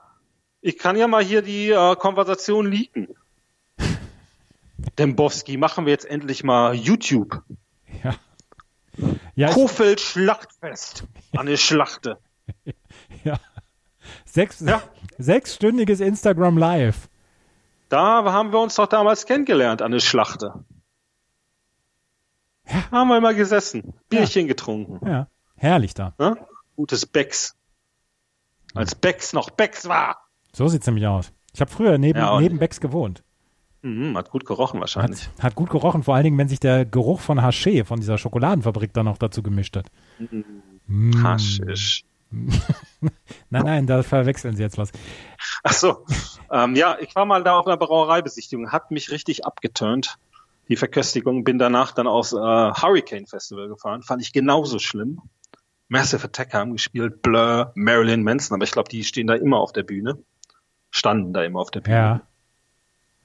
Ich 0.63 0.79
kann 0.79 0.97
ja 0.97 1.07
mal 1.07 1.23
hier 1.23 1.43
die 1.43 1.71
äh, 1.71 1.95
Konversation 1.95 2.69
leaken. 2.69 3.15
Dembowski, 4.99 5.57
machen 5.57 5.87
wir 5.87 5.93
jetzt 5.93 6.07
endlich 6.07 6.43
mal 6.43 6.75
YouTube. 6.75 7.45
Ja. 8.03 8.17
Ja, 9.37 9.53
Kofeld 9.53 10.01
Schlachtfest. 10.01 11.05
Eine 11.37 11.57
Schlachte. 11.57 12.19
ja. 13.23 13.39
Sechs, 14.25 14.59
Ja. 14.59 14.83
Sechsstündiges 15.19 16.01
Instagram 16.01 16.59
Live. 16.59 17.10
Da 17.91 18.23
haben 18.33 18.53
wir 18.53 18.61
uns 18.61 18.77
doch 18.77 18.87
damals 18.87 19.27
kennengelernt, 19.27 19.83
an 19.83 19.91
der 19.91 19.99
Schlachte. 19.99 20.65
Haben 22.93 23.09
wir 23.09 23.21
mal 23.21 23.35
gesessen, 23.35 23.95
Bierchen 24.09 24.47
getrunken. 24.47 25.05
Ja, 25.07 25.27
herrlich 25.57 25.93
da. 25.93 26.15
Ne? 26.19 26.37
Gutes 26.77 27.05
Becks. 27.05 27.57
Als 28.75 28.95
Becks 28.95 29.33
noch 29.33 29.51
Becks 29.51 29.89
war. 29.89 30.19
So 30.53 30.69
sieht's 30.69 30.87
nämlich 30.87 31.07
aus. 31.09 31.33
Ich 31.53 31.61
habe 31.61 31.71
früher 31.71 31.99
neben, 31.99 32.21
Ja, 32.21 32.41
neben 32.41 32.61
Becks 32.61 32.81
gewohnt. 32.81 33.25
Mhm, 33.83 34.17
hat 34.17 34.31
gut 34.31 34.47
gerochen 34.47 34.79
wahrscheinlich. 34.79 35.27
Hat, 35.27 35.43
hat 35.43 35.55
gut 35.57 35.71
gerochen, 35.71 36.05
vor 36.05 36.15
allen 36.15 36.25
Dingen, 36.25 36.39
wenn 36.39 36.49
sich 36.49 36.61
der 36.61 36.85
Geruch 36.85 37.19
von 37.19 37.41
Haché, 37.41 37.85
von 37.85 37.99
dieser 37.99 38.19
Schokoladenfabrik, 38.19 38.93
dann 38.93 39.07
noch 39.07 39.19
dazu 39.19 39.43
gemischt 39.43 39.77
hat. 39.77 39.87
Mm. 40.87 41.25
Haschisch. 41.25 42.05
Nein, 43.51 43.65
nein, 43.65 43.87
da 43.87 44.03
verwechseln 44.03 44.55
Sie 44.57 44.63
jetzt 44.63 44.79
was. 44.79 44.93
Ach 45.65 45.73
so. 45.73 46.05
Ähm, 46.53 46.77
ja, 46.77 46.97
ich 47.01 47.15
war 47.17 47.25
mal 47.25 47.43
da 47.43 47.59
auf 47.59 47.67
einer 47.67 47.77
Brauereibesichtigung, 47.77 48.71
hat 48.71 48.91
mich 48.91 49.11
richtig 49.11 49.45
abgeturnt. 49.45 50.19
Die 50.69 50.77
Verköstigung, 50.77 51.43
bin 51.43 51.59
danach 51.59 51.93
dann 51.93 52.07
aufs 52.07 52.33
äh, 52.33 52.37
Hurricane 52.37 53.27
Festival 53.27 53.69
gefahren, 53.69 54.03
fand 54.03 54.23
ich 54.23 54.33
genauso 54.33 54.79
schlimm. 54.79 55.21
Massive 55.89 56.25
Attack 56.25 56.55
haben 56.55 56.73
gespielt, 56.73 57.23
Blur, 57.23 57.73
Marilyn 57.75 58.23
Manson, 58.23 58.55
aber 58.55 58.65
ich 58.65 58.71
glaube, 58.71 58.89
die 58.89 59.03
stehen 59.03 59.27
da 59.27 59.35
immer 59.35 59.59
auf 59.59 59.73
der 59.73 59.83
Bühne. 59.83 60.19
Standen 60.93 61.33
da 61.33 61.43
immer 61.43 61.61
auf 61.61 61.73
der 61.73 61.81
Bühne. 61.81 61.97
Ja. 61.97 62.21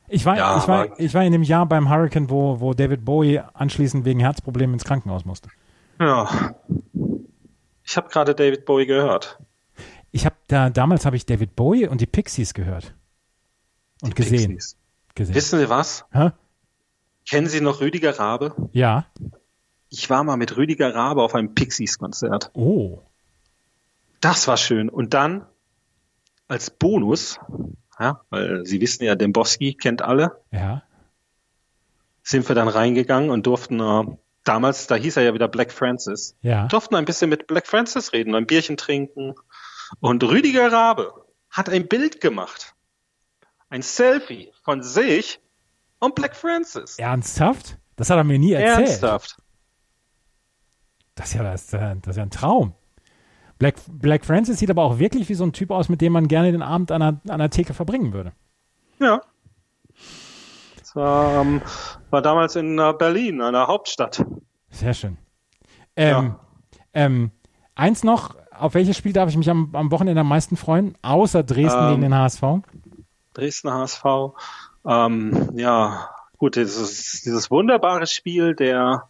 Ich 0.07 0.25
war, 0.25 0.37
Ja, 0.37 0.57
ich 0.57 0.67
war, 0.67 0.99
ich 0.99 1.13
war 1.13 1.23
in 1.23 1.31
dem 1.31 1.43
Jahr 1.43 1.67
beim 1.67 1.89
Hurricane, 1.89 2.29
wo, 2.29 2.59
wo 2.59 2.73
David 2.73 3.05
Bowie 3.05 3.41
anschließend 3.53 4.05
wegen 4.05 4.19
Herzproblemen 4.19 4.73
ins 4.73 4.83
Krankenhaus 4.83 5.25
musste. 5.25 5.49
Ja. 5.99 6.55
Ich 7.95 7.97
habe 7.97 8.09
gerade 8.09 8.35
David 8.35 8.65
Bowie 8.65 8.87
gehört. 8.87 9.39
Ich 10.11 10.25
habe 10.25 10.35
da, 10.47 10.69
damals 10.69 11.05
habe 11.05 11.15
ich 11.15 11.25
David 11.25 11.55
Bowie 11.55 11.87
und 11.87 12.01
die 12.01 12.05
Pixies 12.05 12.53
gehört. 12.53 12.93
Und 14.01 14.17
gesehen. 14.17 14.51
Pixies. 14.51 14.75
gesehen. 15.15 15.33
Wissen 15.33 15.59
Sie 15.59 15.69
was? 15.69 16.03
Hä? 16.11 16.31
Kennen 17.25 17.47
Sie 17.47 17.61
noch 17.61 17.79
Rüdiger 17.79 18.19
Rabe? 18.19 18.53
Ja. 18.73 19.05
Ich 19.87 20.09
war 20.09 20.25
mal 20.25 20.35
mit 20.35 20.57
Rüdiger 20.57 20.93
Rabe 20.93 21.23
auf 21.23 21.35
einem 21.35 21.55
Pixies-Konzert. 21.55 22.51
Oh. 22.53 22.99
Das 24.19 24.45
war 24.49 24.57
schön. 24.57 24.89
Und 24.89 25.13
dann 25.13 25.45
als 26.49 26.71
Bonus, 26.71 27.39
ja, 27.97 28.19
weil 28.29 28.65
Sie 28.65 28.81
wissen 28.81 29.05
ja, 29.05 29.15
Dembowski 29.15 29.73
kennt 29.73 30.01
alle, 30.01 30.41
Ja. 30.51 30.83
sind 32.23 32.45
wir 32.49 32.55
dann 32.55 32.67
reingegangen 32.67 33.29
und 33.29 33.47
durften 33.47 33.79
äh, 33.79 34.03
damals, 34.45 34.87
da 34.87 34.95
hieß 34.95 35.17
er 35.17 35.23
ja 35.23 35.33
wieder 35.33 35.47
Black 35.49 35.71
Francis, 35.73 36.37
Ja. 36.41 36.67
durften 36.67 36.95
ein 36.95 37.05
bisschen 37.05 37.29
mit 37.29 37.47
Black 37.47 37.67
Francis 37.67 38.13
reden, 38.13 38.33
ein 38.35 38.45
Bierchen 38.47 38.77
trinken. 38.77 39.35
Und 39.99 40.23
Rüdiger 40.23 40.71
Rabe 40.71 41.13
hat 41.49 41.69
ein 41.69 41.87
Bild 41.87 42.21
gemacht. 42.21 42.73
Ein 43.69 43.81
Selfie 43.81 44.51
von 44.63 44.81
sich 44.83 45.39
und 45.99 46.15
Black 46.15 46.35
Francis. 46.35 46.97
Ernsthaft? 46.97 47.77
Das 47.97 48.09
hat 48.09 48.17
er 48.17 48.23
mir 48.23 48.39
nie 48.39 48.53
erzählt. 48.53 48.87
Ernsthaft. 48.89 49.37
Das 51.15 51.27
ist 51.29 51.33
ja, 51.35 51.43
das, 51.43 51.63
ist 51.63 51.73
ja- 51.73 51.95
das 51.95 52.07
ist 52.11 52.17
ja 52.17 52.23
ein 52.23 52.31
Traum. 52.31 52.73
Black, 53.57 53.75
Black 53.87 54.25
Francis 54.25 54.59
sieht 54.59 54.69
aber 54.69 54.83
auch 54.83 54.99
wirklich 54.99 55.29
wie 55.29 55.33
so 55.33 55.45
ein 55.45 55.53
Typ 55.53 55.71
aus, 55.71 55.87
mit 55.87 56.01
dem 56.01 56.11
man 56.11 56.27
gerne 56.27 56.51
den 56.51 56.61
Abend 56.61 56.91
an 56.91 57.01
einer, 57.01 57.21
an 57.23 57.31
einer 57.31 57.49
Theke 57.49 57.73
verbringen 57.73 58.11
würde. 58.11 58.33
Ja. 58.99 59.21
Das 60.77 60.93
war, 60.95 61.41
ähm, 61.41 61.61
war 62.09 62.21
damals 62.21 62.55
in 62.57 62.77
äh, 62.79 62.93
Berlin, 62.97 63.41
einer 63.41 63.67
Hauptstadt. 63.67 64.25
Sehr 64.75 64.93
schön. 64.93 65.17
Ähm, 65.95 66.35
ähm, 66.93 67.31
eins 67.75 68.03
noch, 68.03 68.35
auf 68.51 68.73
welches 68.73 68.97
Spiel 68.97 69.13
darf 69.13 69.29
ich 69.29 69.37
mich 69.37 69.49
am, 69.49 69.69
am 69.73 69.91
Wochenende 69.91 70.21
am 70.21 70.27
meisten 70.27 70.57
freuen? 70.57 70.97
Außer 71.01 71.43
Dresden 71.43 71.83
Ähm, 71.83 71.89
gegen 71.89 72.01
den 72.01 72.15
HSV? 72.15 72.41
Dresdner 73.33 73.73
HSV. 73.79 74.03
Ähm, 74.85 75.51
ja, 75.55 76.09
gut, 76.37 76.55
dieses, 76.55 77.21
dieses 77.21 77.49
wunderbare 77.51 78.07
Spiel 78.07 78.55
der, 78.55 79.09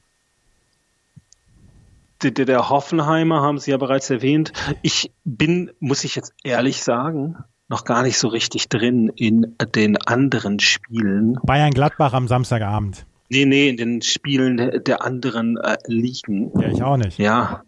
der, 2.24 2.32
der- 2.32 2.46
der 2.46 2.70
Hoffenheimer 2.70 3.42
haben 3.42 3.58
Sie 3.60 3.72
ja 3.72 3.78
bereits 3.78 4.10
erwähnt. 4.10 4.54
Ich 4.82 5.12
bin, 5.24 5.72
muss 5.80 6.04
ich 6.04 6.16
jetzt 6.16 6.34
ehrlich 6.44 6.84
sagen, 6.84 7.38
noch 7.68 7.84
gar 7.84 8.04
nicht 8.04 8.18
so 8.20 8.28
richtig 8.28 8.70
drin 8.70 9.10
in 9.16 9.56
den 9.76 9.98
anderen 10.06 10.60
Spielen. 10.60 11.38
Bayern 11.44 11.72
Gladbach 11.72 12.14
am 12.14 12.28
Samstagabend. 12.28 13.06
Nee, 13.30 13.46
nee, 13.46 13.70
in 13.70 13.78
den 13.78 14.02
Spielen 14.02 14.58
der, 14.58 14.80
der 14.80 15.04
anderen 15.04 15.58
äh, 15.58 15.78
Ligen. 15.88 16.52
Ja, 16.60 16.68
ich 16.70 16.84
auch 16.84 16.98
nicht. 16.98 17.18
Ja. 17.18 17.64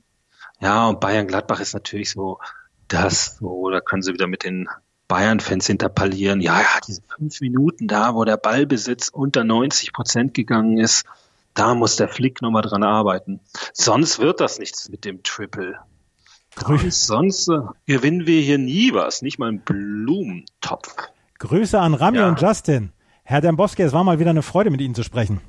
Ja, 0.59 0.87
und 0.87 0.99
Bayern-Gladbach 0.99 1.59
ist 1.59 1.73
natürlich 1.73 2.11
so 2.11 2.39
das, 2.87 3.37
so, 3.37 3.69
da 3.69 3.79
können 3.81 4.01
sie 4.01 4.13
wieder 4.13 4.27
mit 4.27 4.43
den 4.43 4.67
Bayern-Fans 5.07 5.67
hinterpallieren. 5.67 6.41
Ja, 6.41 6.59
ja, 6.61 6.67
diese 6.87 7.01
fünf 7.15 7.41
Minuten 7.41 7.87
da, 7.87 8.13
wo 8.15 8.23
der 8.25 8.37
Ballbesitz 8.37 9.09
unter 9.09 9.43
90 9.43 9.93
Prozent 9.93 10.33
gegangen 10.33 10.77
ist, 10.77 11.05
da 11.53 11.73
muss 11.75 11.95
der 11.95 12.07
Flick 12.07 12.41
nochmal 12.41 12.61
dran 12.61 12.83
arbeiten. 12.83 13.39
Sonst 13.73 14.19
wird 14.19 14.39
das 14.39 14.59
nichts 14.59 14.89
mit 14.89 15.05
dem 15.05 15.23
Triple. 15.23 15.75
Grü 16.55 16.89
Sonst 16.89 17.47
äh, 17.49 17.59
gewinnen 17.85 18.25
wir 18.25 18.41
hier 18.41 18.57
nie 18.57 18.93
was, 18.93 19.21
nicht 19.21 19.37
mal 19.39 19.49
einen 19.49 19.61
Blumentopf. 19.61 20.95
Grüße 21.39 21.79
an 21.79 21.93
Rami 21.93 22.17
Ja. 22.17 22.29
und 22.29 22.41
Justin. 22.41 22.91
Herr 23.29 23.41
Dembowski, 23.41 23.81
es 23.81 23.91
war 23.91 24.05
mal 24.05 24.19
wieder 24.19 24.29
eine 24.29 24.41
Freude, 24.41 24.69
mit 24.69 24.79
Ihnen 24.79 24.95
zu 24.95 25.03
sprechen. 25.03 25.41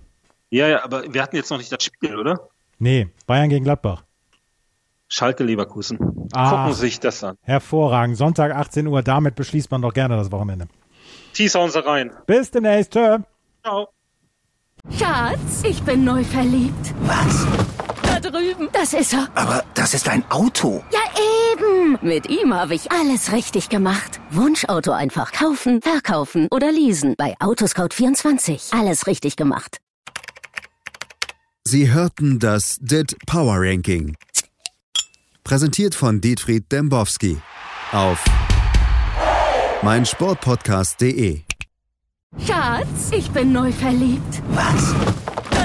Ja, 0.51 0.67
ja, 0.67 0.83
aber 0.83 1.15
wir 1.15 1.23
hatten 1.23 1.37
jetzt 1.37 1.49
noch 1.49 1.59
nicht 1.59 1.71
das 1.71 1.85
Spiel, 1.85 2.17
oder? 2.17 2.49
Nee, 2.81 3.07
Bayern 3.29 3.51
gegen 3.51 3.63
Gladbach. 3.63 4.03
Schalke 5.07 5.45
Leverkusen. 5.45 6.29
Ah. 6.33 6.51
Gucken 6.51 6.75
Sie 6.75 6.81
sich 6.81 6.99
das 6.99 7.23
an. 7.23 7.37
Hervorragend. 7.43 8.17
Sonntag 8.17 8.53
18 8.53 8.85
Uhr, 8.89 9.03
damit 9.03 9.37
beschließt 9.37 9.71
man 9.71 9.81
doch 9.81 9.95
gerne 9.95 10.17
das 10.17 10.33
Wochenende. 10.33 10.67
Sie 11.35 11.47
rein. 11.87 12.11
Bis 12.27 12.51
demnächst. 12.51 12.95
Tschö. 12.95 13.19
Ciao. 13.63 13.91
Schatz, 14.99 15.63
ich 15.63 15.81
bin 15.85 16.03
neu 16.03 16.25
verliebt. 16.25 16.95
Was? 17.03 17.47
Da 18.21 18.31
drüben. 18.31 18.69
Das 18.73 18.95
ist 18.95 19.13
er. 19.13 19.29
Aber 19.35 19.65
das 19.75 19.95
ist 19.95 20.09
ein 20.09 20.29
Auto. 20.31 20.83
Ja, 20.93 20.99
eben. 21.53 21.99
Mit 22.03 22.29
ihm 22.29 22.53
habe 22.53 22.75
ich 22.75 22.91
alles 22.91 23.33
richtig 23.33 23.69
gemacht. 23.69 24.21
Wunschauto 24.31 24.91
einfach 24.91 25.31
kaufen, 25.33 25.81
verkaufen 25.83 26.49
oder 26.51 26.73
leasen. 26.73 27.15
Bei 27.17 27.37
Autoscout24. 27.39 28.77
Alles 28.77 29.07
richtig 29.07 29.37
gemacht. 29.37 29.79
Sie 31.65 31.93
hörten 31.93 32.39
das 32.39 32.79
DIT 32.81 33.17
Power 33.27 33.57
Ranking. 33.59 34.17
Präsentiert 35.45 35.95
von 35.95 36.21
Dietfried 36.21 36.71
Dembowski 36.73 37.39
auf 37.93 38.25
meinsportpodcast.de. 39.83 41.43
Schatz, 42.45 43.13
ich 43.13 43.31
bin 43.31 43.53
neu 43.53 43.71
verliebt. 43.71 44.43
Was? 44.51 44.95